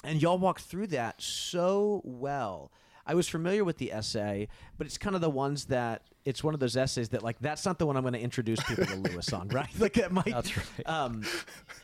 [0.04, 2.72] and y'all walked through that so well.
[3.06, 6.54] I was familiar with the essay, but it's kind of the ones that it's one
[6.54, 8.96] of those essays that like that's not the one I'm going to introduce people to
[9.10, 9.68] Lewis on, right?
[9.80, 10.26] Like that might.
[10.26, 10.66] That's right.
[10.88, 11.24] Um,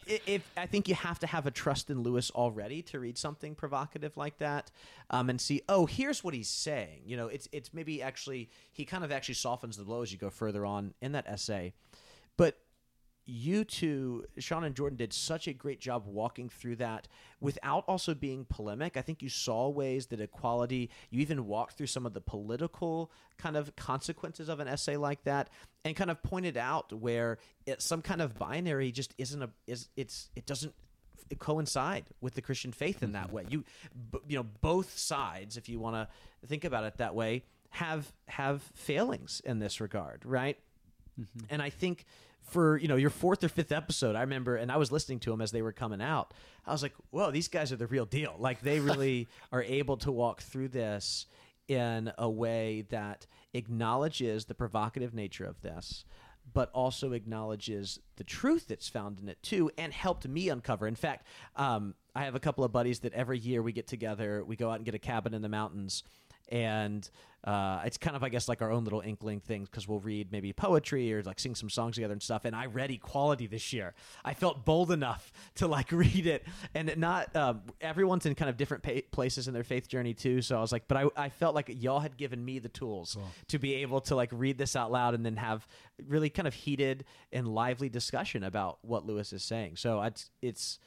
[0.08, 3.18] i- if I think you have to have a trust in Lewis already to read
[3.18, 4.70] something provocative like that,
[5.10, 7.02] um, and see, oh, here's what he's saying.
[7.08, 10.20] You know, it's it's maybe actually he kind of actually softens the blow as you
[10.20, 11.74] go further on in that essay,
[12.38, 12.56] but
[13.26, 17.08] you two, Sean and Jordan, did such a great job walking through that
[17.40, 18.98] without also being polemic.
[18.98, 23.12] I think you saw ways that equality, you even walked through some of the political
[23.38, 25.50] kind of consequences of an essay like that
[25.84, 29.90] and kind of pointed out where it, some kind of binary just isn't a, is,
[29.96, 30.74] it's, it doesn't
[31.40, 33.36] coincide with the Christian faith in that mm-hmm.
[33.36, 33.46] way.
[33.50, 33.64] You,
[34.12, 38.14] b- you know, both sides, if you want to think about it that way, have,
[38.28, 40.60] have failings in this regard, right?
[41.50, 42.06] And I think
[42.42, 45.32] for you know your fourth or fifth episode, I remember, and I was listening to
[45.32, 46.34] them as they were coming out.
[46.66, 48.36] I was like, "Whoa, these guys are the real deal!
[48.40, 51.26] Like they really are able to walk through this
[51.68, 56.06] in a way that acknowledges the provocative nature of this."
[56.54, 60.86] But also acknowledges the truth that's found in it too, and helped me uncover.
[60.88, 61.26] In fact,
[61.56, 64.70] um, I have a couple of buddies that every year we get together, we go
[64.70, 66.04] out and get a cabin in the mountains,
[66.50, 67.10] and
[67.46, 70.32] uh, it's kind of I guess like our own little inkling things because we'll read
[70.32, 72.44] maybe poetry or like sing some songs together and stuff.
[72.44, 73.94] And I read Equality this year.
[74.24, 78.58] I felt bold enough to like read it, and not um, everyone's in kind of
[78.58, 80.42] different pa- places in their faith journey too.
[80.42, 83.18] So I was like, but I, I felt like y'all had given me the tools
[83.50, 85.68] to be able to like read this out loud and then have
[86.08, 89.76] really kind of heated and lively discussion about what Lewis is saying.
[89.76, 90.80] So it's it's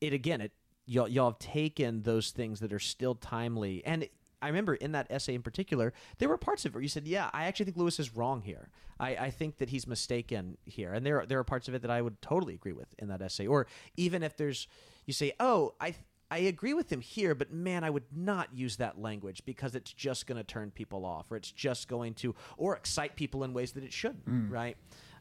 [0.00, 0.52] it again it
[0.86, 4.08] y'all y'all have taken those things that are still timely and
[4.42, 7.06] I remember in that essay in particular, there were parts of it where you said,
[7.06, 8.68] "Yeah, I actually think Lewis is wrong here.
[8.98, 11.82] I, I think that he's mistaken here." And there, are, there are parts of it
[11.82, 13.46] that I would totally agree with in that essay.
[13.46, 14.66] Or even if there's,
[15.06, 15.94] you say, "Oh, I,
[16.30, 19.92] I agree with him here, but man, I would not use that language because it's
[19.92, 23.52] just going to turn people off, or it's just going to, or excite people in
[23.52, 24.50] ways that it shouldn't, Mm.
[24.50, 24.76] right?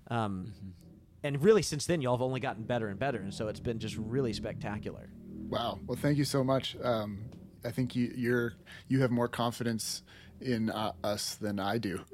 [0.10, 0.54] Um,
[1.22, 3.78] And really, since then, y'all have only gotten better and better, and so it's been
[3.80, 5.10] just really spectacular.
[5.50, 5.78] Wow.
[5.86, 6.78] Well, thank you so much.
[6.82, 7.18] Um,
[7.66, 8.54] I think you, you're
[8.88, 10.04] you have more confidence
[10.42, 12.02] in uh, us than I do.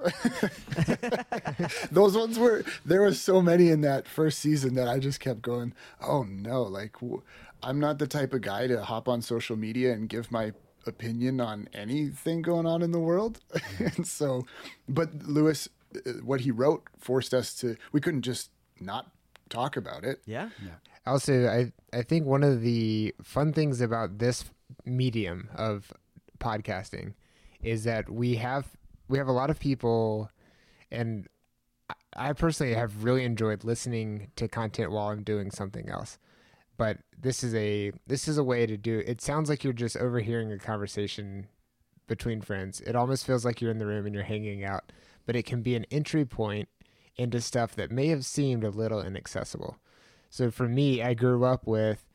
[1.91, 5.41] Those ones were there were so many in that first season that I just kept
[5.41, 5.73] going.
[6.01, 6.63] Oh no!
[6.63, 7.21] Like w-
[7.61, 10.53] I'm not the type of guy to hop on social media and give my
[10.87, 13.39] opinion on anything going on in the world.
[13.79, 14.45] and so,
[14.87, 17.75] but Lewis, uh, what he wrote forced us to.
[17.91, 19.11] We couldn't just not
[19.49, 20.21] talk about it.
[20.25, 20.49] Yeah.
[21.05, 24.45] Also, I I think one of the fun things about this
[24.85, 25.91] medium of
[26.39, 27.13] podcasting
[27.61, 28.67] is that we have
[29.07, 30.29] we have a lot of people,
[30.91, 31.27] and
[32.15, 36.17] I- personally have really enjoyed listening to content while I'm doing something else.
[36.77, 39.03] But this is a this is a way to do.
[39.05, 41.47] It sounds like you're just overhearing a conversation
[42.07, 42.81] between friends.
[42.81, 44.91] It almost feels like you're in the room and you're hanging out,
[45.25, 46.69] but it can be an entry point
[47.15, 49.77] into stuff that may have seemed a little inaccessible.
[50.29, 52.05] So for me, I grew up with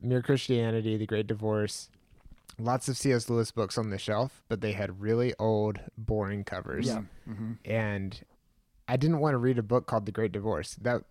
[0.00, 1.88] Mere Christianity, The Great Divorce,
[2.58, 3.28] lots of C.S.
[3.28, 6.86] Lewis books on the shelf, but they had really old, boring covers.
[6.86, 7.02] Yeah.
[7.26, 8.20] hmm And
[8.88, 10.74] I didn't want to read a book called The Great Divorce.
[10.80, 11.02] That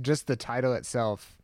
[0.00, 1.36] just the title itself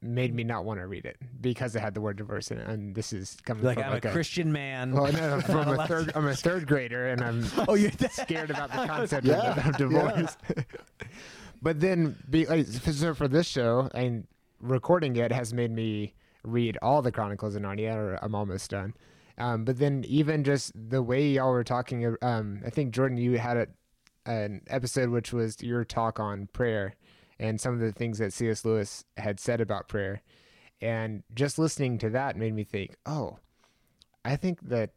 [0.00, 2.68] made me not want to read it because it had the word divorce in it.
[2.68, 4.92] And this is coming Like from I'm like a Christian man.
[4.92, 6.12] well, no, no, from a third.
[6.14, 9.76] I'm a third grader, and I'm Oh, you're scared about the concept Yeah, of, of
[9.76, 10.36] divorce.
[11.60, 14.26] but then, be, like, so for this show, and
[14.60, 18.94] recording it has made me read all the Chronicles of Narnia, or I'm almost done.
[19.36, 23.38] Um, but then, even just the way y'all were talking, um, I think Jordan, you
[23.38, 23.66] had a,
[24.26, 26.94] an episode which was your talk on prayer
[27.38, 28.64] and some of the things that C.S.
[28.64, 30.22] Lewis had said about prayer,
[30.80, 33.38] and just listening to that made me think, oh,
[34.24, 34.90] I think that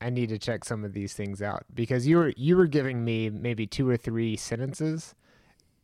[0.00, 3.04] I need to check some of these things out because you were you were giving
[3.04, 5.14] me maybe two or three sentences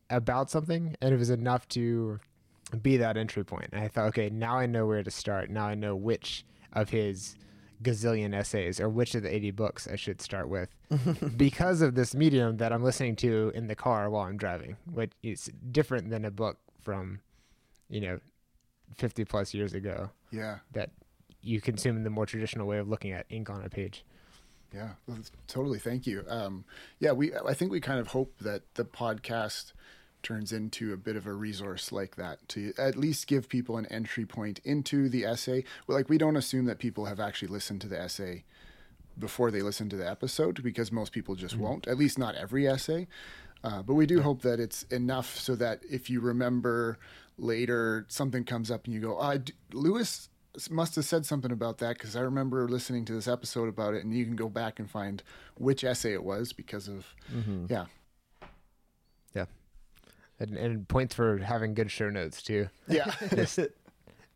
[0.08, 2.20] about something, and it was enough to
[2.82, 3.68] be that entry point.
[3.72, 5.50] And I thought, okay, now I know where to start.
[5.50, 7.36] Now I know which of his
[7.82, 10.74] gazillion essays or which of the 80 books I should start with
[11.36, 15.12] because of this medium that I'm listening to in the car while I'm driving, which
[15.22, 17.20] is different than a book from,
[17.90, 18.20] you know,
[18.96, 20.58] 50 plus years ago Yeah.
[20.72, 20.90] that
[21.42, 24.04] you consume in the more traditional way of looking at ink on a page.
[24.72, 25.78] Yeah, well, totally.
[25.78, 26.24] Thank you.
[26.28, 26.64] Um,
[26.98, 27.32] yeah, we.
[27.34, 29.72] I think we kind of hope that the podcast
[30.24, 33.86] turns into a bit of a resource like that to at least give people an
[33.86, 35.62] entry point into the essay.
[35.86, 38.44] Like we don't assume that people have actually listened to the essay
[39.16, 41.86] before they listen to the episode because most people just won't.
[41.86, 43.06] At least not every essay.
[43.62, 46.98] Uh, but we do hope that it's enough so that if you remember
[47.38, 49.38] later something comes up and you go, uh,
[49.72, 50.28] Lewis
[50.70, 54.04] must have said something about that because I remember listening to this episode about it,
[54.04, 55.22] and you can go back and find
[55.56, 57.06] which essay it was because of
[57.68, 57.86] yeah,
[59.34, 59.46] Yeah.
[60.40, 62.68] And, and points for having good show notes too.
[62.88, 63.14] yeah,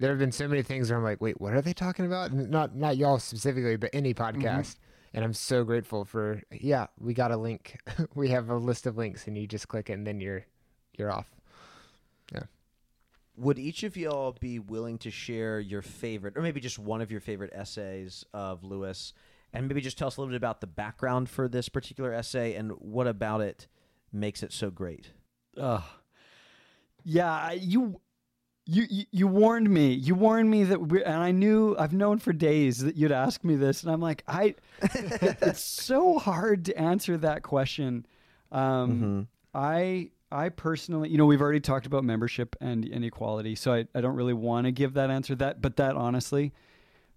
[0.01, 2.33] There have been so many things where I'm like, wait, what are they talking about?
[2.33, 4.39] Not not y'all specifically, but any mm-hmm.
[4.41, 4.77] podcast.
[5.13, 7.81] And I'm so grateful for yeah, we got a link.
[8.15, 10.45] we have a list of links and you just click it and then you're
[10.97, 11.27] you're off.
[12.33, 12.45] Yeah.
[13.37, 17.11] Would each of y'all be willing to share your favorite, or maybe just one of
[17.11, 19.13] your favorite essays of Lewis,
[19.53, 22.55] and maybe just tell us a little bit about the background for this particular essay
[22.55, 23.67] and what about it
[24.13, 25.13] makes it so great?
[25.59, 25.83] Ugh.
[27.05, 28.01] Yeah, you,
[28.67, 29.93] you, you, you warned me.
[29.93, 33.43] You warned me that, we and I knew I've known for days that you'd ask
[33.45, 34.55] me this, and I'm like, I.
[34.83, 38.07] it's so hard to answer that question.
[38.53, 43.87] Um, I, I personally, you know, we've already talked about membership and inequality, so I,
[43.95, 45.35] I don't really want to give that answer.
[45.35, 46.53] That, but that honestly,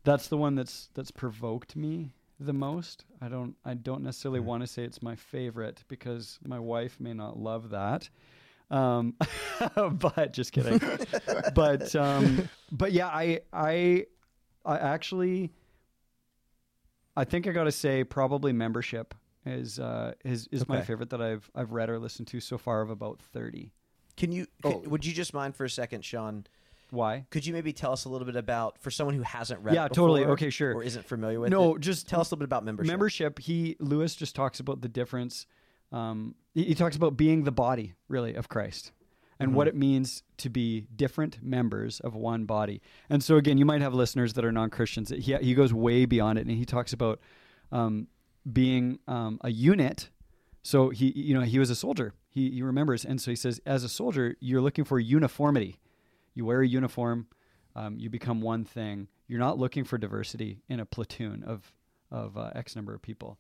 [0.04, 3.06] that's the one that's that's provoked me the most.
[3.22, 7.14] I don't I don't necessarily want to say it's my favorite because my wife may
[7.14, 8.10] not love that.
[8.72, 9.16] Um,
[9.92, 10.82] but just kidding.
[11.54, 14.06] but um, but yeah, I I
[14.66, 15.52] I actually
[17.16, 19.14] I think I got to say probably membership
[19.46, 22.82] is uh, is is my favorite that I've I've read or listened to so far
[22.82, 23.72] of about thirty.
[24.18, 24.48] Can you?
[24.64, 24.80] Oh.
[24.86, 26.46] Would you just mind for a second, Sean?
[26.92, 27.26] Why?
[27.30, 29.74] Could you maybe tell us a little bit about for someone who hasn't read?
[29.76, 30.26] Yeah, totally.
[30.26, 30.76] Okay, sure.
[30.76, 31.52] Or isn't familiar with it?
[31.52, 31.82] No, it?
[31.82, 32.92] just tell us a little bit about membership.
[32.92, 35.46] membership he lewis just talks about the difference
[35.92, 38.92] um, he, he talks about being the body really of christ
[39.40, 43.66] and what it means to be different members of one body and so again you
[43.66, 46.94] might have listeners that are non-christians he, he goes way beyond it and he talks
[46.94, 47.20] about
[47.72, 48.08] um,
[48.52, 50.10] being um, a unit
[50.62, 53.60] so he you know he was a soldier he, he remembers and so he says
[53.66, 55.80] as a soldier you're looking for uniformity
[56.34, 57.28] you wear a uniform
[57.76, 59.08] Um, you become one thing.
[59.28, 61.74] You're not looking for diversity in a platoon of
[62.10, 63.40] of uh, X number of people.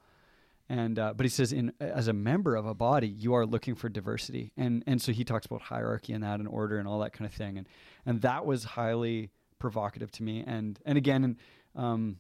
[0.69, 3.75] And uh, but he says, in as a member of a body, you are looking
[3.75, 6.99] for diversity, and and so he talks about hierarchy and that, and order, and all
[6.99, 7.67] that kind of thing, and
[8.05, 10.43] and that was highly provocative to me.
[10.47, 11.37] And and again,
[11.75, 12.19] um,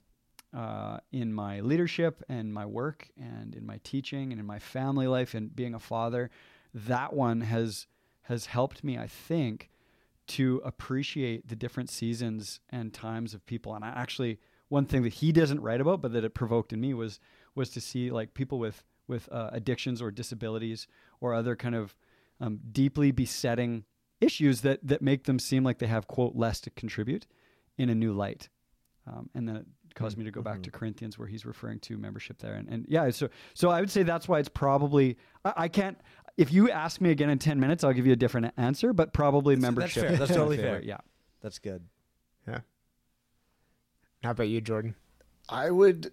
[0.53, 5.07] uh, in my leadership and my work, and in my teaching, and in my family
[5.07, 6.29] life, and being a father,
[6.73, 7.87] that one has
[8.23, 9.69] has helped me, I think,
[10.27, 13.75] to appreciate the different seasons and times of people.
[13.75, 16.79] And I actually, one thing that he doesn't write about, but that it provoked in
[16.81, 17.19] me was
[17.55, 20.87] was to see like people with with uh, addictions or disabilities
[21.19, 21.95] or other kind of
[22.39, 23.83] um, deeply besetting
[24.21, 27.27] issues that that make them seem like they have quote less to contribute
[27.77, 28.49] in a new light.
[29.07, 29.65] Um, and then it
[29.95, 30.61] caused me to go back Mm-hmm.
[30.63, 32.53] to Corinthians where he's referring to membership there.
[32.53, 35.97] And, and yeah, so so I would say that's why it's probably I, I can't.
[36.37, 38.93] If you ask me again in ten minutes, I'll give you a different answer.
[38.93, 40.07] But probably That's- that's membership.
[40.09, 40.17] fair.
[40.17, 40.81] That's totally fair.
[40.81, 40.97] Yeah.
[41.41, 41.83] That's good.
[42.47, 42.59] Yeah.
[44.23, 44.95] How about you, Jordan?
[45.49, 46.11] I would,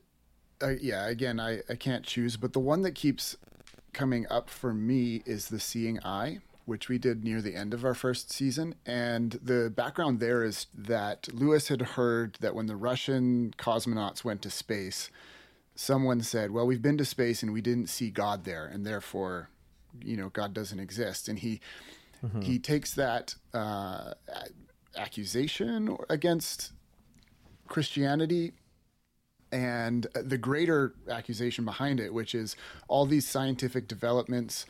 [0.62, 3.36] uh, yeah, again, I, I can't choose, but the one that keeps
[3.92, 7.84] coming up for me is The Seeing Eye, which we did near the end of
[7.84, 8.74] our first season.
[8.86, 14.40] And the background there is that Lewis had heard that when the Russian cosmonauts went
[14.42, 15.10] to space,
[15.74, 19.50] someone said, Well, we've been to space and we didn't see God there, and therefore,
[20.02, 21.28] you know, God doesn't exist.
[21.28, 21.60] And he,
[22.40, 24.14] he takes that uh,
[24.96, 26.72] accusation against
[27.68, 28.52] Christianity
[29.50, 32.56] and the greater accusation behind it, which is
[32.88, 34.66] all these scientific developments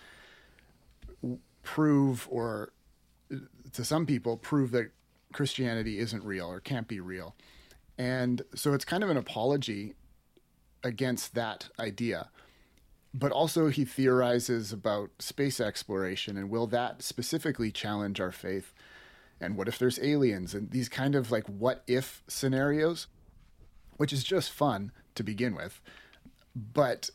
[1.62, 2.72] prove, or
[3.72, 4.90] to some people, prove that
[5.32, 7.34] Christianity isn't real or can't be real.
[7.98, 9.94] And so it's kind of an apology
[10.84, 12.28] against that idea.
[13.14, 18.72] But also, he theorizes about space exploration and will that specifically challenge our faith?
[19.40, 23.06] And what if there's aliens and these kind of like what if scenarios?
[23.98, 25.82] which is just fun to begin with.
[26.56, 27.10] But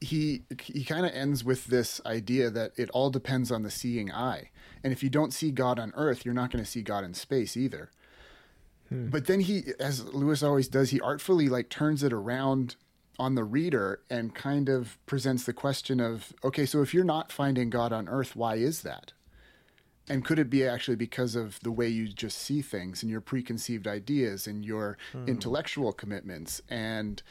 [0.00, 4.10] he he kind of ends with this idea that it all depends on the seeing
[4.10, 4.50] eye.
[4.82, 7.14] And if you don't see God on earth, you're not going to see God in
[7.14, 7.90] space either.
[8.88, 9.10] Hmm.
[9.10, 12.74] But then he as Lewis always does, he artfully like turns it around
[13.18, 17.32] on the reader and kind of presents the question of okay, so if you're not
[17.32, 19.12] finding God on earth, why is that?
[20.08, 23.20] And could it be actually because of the way you just see things and your
[23.20, 25.28] preconceived ideas and your hmm.
[25.28, 26.60] intellectual commitments?
[26.68, 27.22] And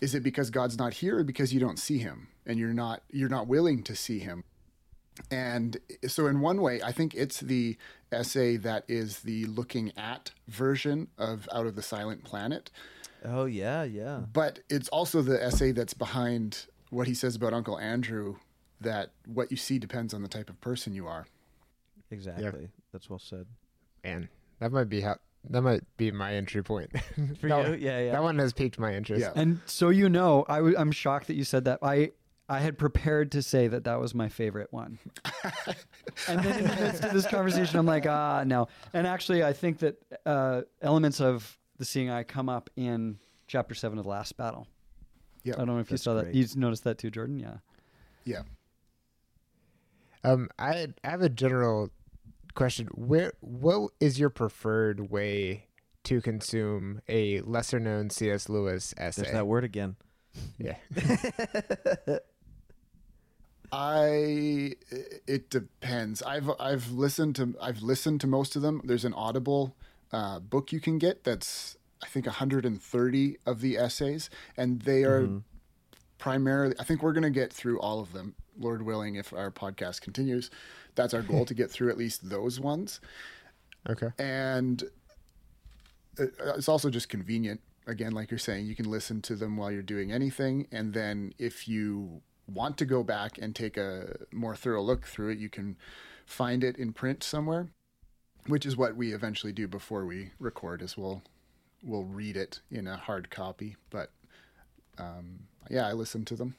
[0.00, 3.02] is it because God's not here or because you don't see him and you're not
[3.10, 4.44] you're not willing to see him?
[5.30, 7.76] And so in one way, I think it's the
[8.12, 12.70] essay that is the looking at version of Out of the Silent Planet.
[13.24, 14.20] Oh yeah, yeah.
[14.32, 18.36] But it's also the essay that's behind what he says about Uncle Andrew
[18.80, 21.26] that what you see depends on the type of person you are.
[22.10, 22.68] Exactly.
[22.92, 23.46] That's well said.
[24.02, 25.16] And that might be how
[25.48, 26.90] that might be my entry point.
[27.40, 28.12] For that, you, yeah, yeah.
[28.12, 29.22] that one has piqued my interest.
[29.22, 29.32] Yeah.
[29.34, 31.78] And so you know, I w- I'm shocked that you said that.
[31.82, 32.12] I
[32.48, 34.98] I had prepared to say that that was my favorite one,
[36.28, 38.66] and then in the midst of this conversation, I'm like, ah, no.
[38.92, 43.18] And actually, I think that uh, elements of the seeing eye come up in
[43.48, 44.68] chapter seven of the last battle.
[45.42, 45.54] Yeah.
[45.54, 46.34] I don't know if you That's saw that.
[46.34, 47.38] You noticed that too, Jordan?
[47.40, 47.56] Yeah.
[48.24, 48.42] Yeah.
[50.22, 51.90] Um, I I have a general
[52.54, 52.88] question.
[52.88, 55.68] Where what is your preferred way
[56.04, 58.50] to consume a lesser known C.S.
[58.50, 59.22] Lewis essay?
[59.22, 59.96] There's that word again.
[60.58, 60.76] Yeah.
[63.72, 64.74] I
[65.26, 66.22] it depends.
[66.22, 68.82] I've I've listened to I've listened to most of them.
[68.84, 69.74] There's an Audible
[70.12, 75.22] uh, book you can get that's I think 130 of the essays, and they are
[75.22, 75.38] mm-hmm.
[76.18, 76.74] primarily.
[76.78, 80.00] I think we're going to get through all of them, Lord willing, if our podcast
[80.00, 80.50] continues.
[80.94, 83.00] That's our goal to get through at least those ones,
[83.88, 84.08] Okay.
[84.18, 84.82] and
[86.18, 87.60] uh, uh, it's also just convenient.
[87.86, 91.34] Again, like you're saying, you can listen to them while you're doing anything, and then
[91.38, 95.48] if you want to go back and take a more thorough look through it, you
[95.48, 95.76] can
[96.26, 97.68] find it in print somewhere,
[98.46, 100.82] which is what we eventually do before we record.
[100.82, 101.22] Is we'll
[101.82, 104.10] we'll read it in a hard copy, but
[104.98, 106.56] um, yeah, I listen to them.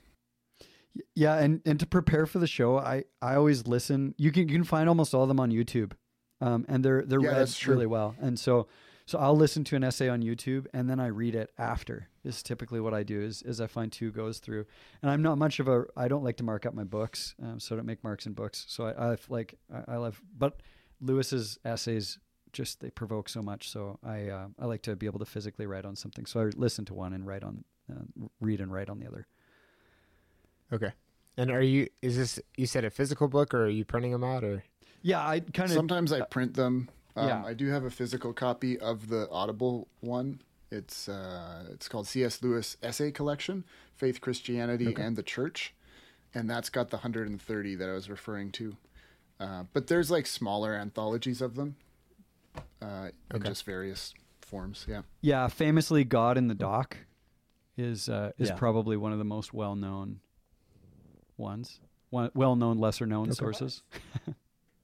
[1.16, 4.14] Yeah, and and to prepare for the show, I I always listen.
[4.18, 5.94] You can you can find almost all of them on YouTube,
[6.42, 8.16] um, and they're they're Yeah, read really well.
[8.20, 8.68] And so
[9.06, 12.08] so I'll listen to an essay on YouTube and then I read it after.
[12.24, 13.22] Is typically what I do.
[13.22, 14.66] Is is I find two goes through,
[15.02, 15.86] and I'm not much of a.
[15.98, 18.34] I don't like to mark up my books, um, so I don't make marks in
[18.34, 18.64] books.
[18.68, 20.62] So I, I like I, I love, but
[21.02, 22.20] Lewis's essays
[22.54, 23.70] just they provoke so much.
[23.70, 26.26] So I uh, I like to be able to physically write on something.
[26.26, 29.28] So I listen to one and write on, uh, read and write on the other.
[30.74, 30.92] Okay.
[31.38, 31.88] And are you?
[32.02, 32.40] Is this?
[32.58, 34.64] You said a physical book, or are you printing them out, or?
[35.02, 36.90] Yeah, I kind of Sometimes I print them.
[37.16, 37.44] Um, Yeah.
[37.46, 40.42] I do have a physical copy of the Audible one.
[40.70, 42.42] It's uh, it's called C.S.
[42.44, 43.64] Lewis Essay Collection:
[43.96, 45.74] Faith, Christianity, and the Church,
[46.34, 48.78] and that's got the 130 that I was referring to.
[49.42, 51.76] Uh, but there's like smaller anthologies of them,
[52.80, 54.86] uh, in just various forms.
[54.88, 55.02] Yeah.
[55.22, 56.98] Yeah, famously, God in the Dock
[57.76, 58.56] is uh, is Yeah.
[58.56, 60.20] probably one of the most well known
[61.38, 61.80] ones.
[62.12, 63.82] One, well known, lesser known sources.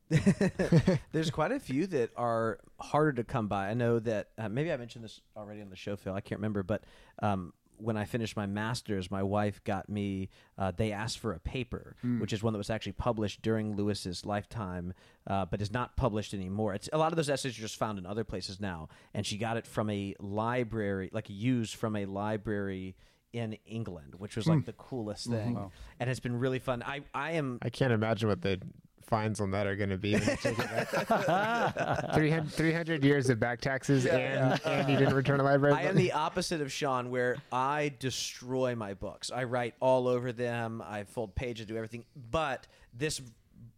[1.12, 3.68] There's quite a few that are harder to come by.
[3.68, 6.14] I know that uh, maybe I mentioned this already on the show, Phil.
[6.14, 6.84] I can't remember, but
[7.20, 10.30] um, when I finished my master's, my wife got me.
[10.58, 14.26] Uh, they asked for a paper, which is one that was actually published during Lewis's
[14.26, 14.94] lifetime,
[15.28, 16.74] uh, but is not published anymore.
[16.74, 19.38] It's a lot of those essays are just found in other places now, and she
[19.38, 22.96] got it from a library, like used from a library
[23.34, 25.56] in England, which was like the coolest thing,
[26.00, 26.82] and it's been really fun.
[26.84, 28.60] I I am I can't imagine what the
[29.08, 30.14] fines on that are going to be.
[30.14, 32.14] When you take it back.
[32.14, 35.96] 300, 300 years of back taxes and, and you didn't return a library I am
[35.96, 39.32] the opposite of Sean, where I destroy my books.
[39.32, 40.84] I write all over them.
[40.86, 42.06] I fold pages, do everything.
[42.30, 43.22] But this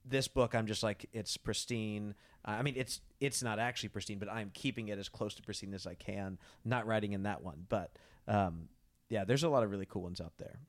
[0.06, 2.16] this book, I'm just like it's pristine.
[2.46, 5.44] Uh, I mean, it's it's not actually pristine, but I'm keeping it as close to
[5.44, 6.38] pristine as I can.
[6.66, 7.92] Not writing in that one, but
[8.28, 8.70] um,
[9.10, 10.60] yeah, there's a lot of really cool ones out there.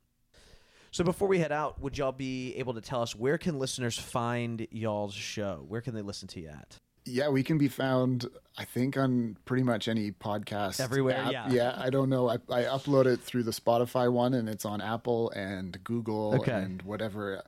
[0.93, 3.97] So before we head out, would y'all be able to tell us where can listeners
[3.99, 5.65] find y'all's show?
[5.69, 6.79] Where can they listen to you at?
[7.07, 8.27] Yeah, we can be found,
[8.59, 10.81] I think, on pretty much any podcast.
[10.81, 11.33] Everywhere, app.
[11.33, 11.49] yeah.
[11.51, 12.29] Yeah, I don't know.
[12.29, 16.53] I, I upload it through the Spotify one, and it's on Apple and Google Okay.
[16.53, 17.43] and whatever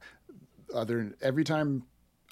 [0.74, 1.12] other.
[1.20, 1.82] Every time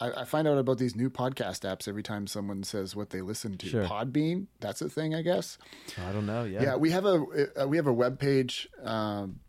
[0.00, 3.20] I, I find out about these new podcast apps, every time someone says what they
[3.20, 3.84] listen to, Sure.
[3.84, 5.58] Podbean, that's a thing, I guess.
[6.04, 6.44] I don't know.
[6.44, 6.62] Yeah.
[6.62, 9.40] Yeah, we have a uh, we have a web page, um,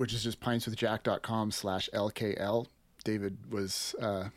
[0.00, 2.66] which is just pintswithjack.com slash lkl.
[3.04, 4.28] David was uh,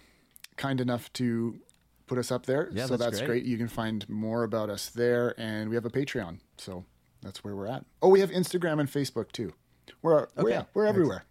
[0.58, 1.58] kind enough to
[2.06, 3.28] put us up there, Yeah, so that's that's great.
[3.28, 3.46] great.
[3.46, 6.84] You can find more about us there, and we have a Patreon, so
[7.22, 7.86] that's where we're at.
[8.02, 9.54] Oh, we have Instagram and Facebook too.
[10.02, 11.24] We're we're, yeah, we're everywhere.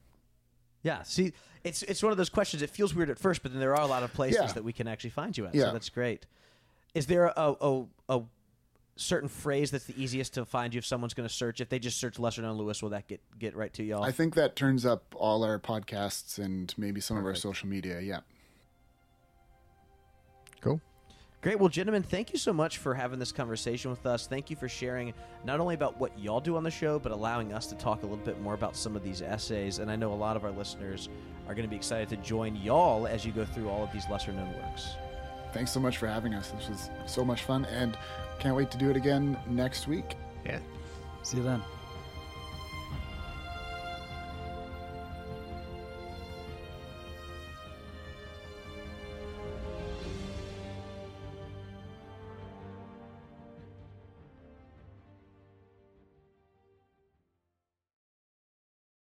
[0.83, 2.63] Yeah, see, it's it's one of those questions.
[2.63, 4.53] It feels weird at first, but then there are a lot of places Yeah.
[4.53, 5.55] that we can actually find you at.
[5.55, 5.65] Yeah.
[5.67, 6.25] So that's great.
[6.95, 8.23] Is there a, a a
[8.97, 11.61] certain phrase that's the easiest to find you if someone's going to search?
[11.61, 14.03] If they just search lesser known Lewis, will that get get right to y'all?
[14.03, 18.01] I think that turns up all our podcasts and maybe some of our social media.
[18.01, 18.21] Yeah.
[20.61, 20.81] Cool.
[21.43, 21.59] Great.
[21.59, 24.29] Well, gentlemen, thank you so much for having this conversation with us.
[24.29, 25.13] Thank you for sharing
[25.45, 28.07] not only about what y'all do on the show, but allowing us to talk a
[28.07, 29.81] little bit more about some of these essays.
[29.81, 31.09] And I know a lot of our listeners
[31.49, 34.09] are going to be excited to join y'all as you go through all of these
[34.09, 34.91] lesser known works.
[35.53, 36.53] Thanks so much for having us.
[36.53, 37.99] This was so much fun, and
[38.43, 40.17] can't wait to do it again next week.
[40.45, 40.59] Yeah.
[41.23, 41.63] See you then.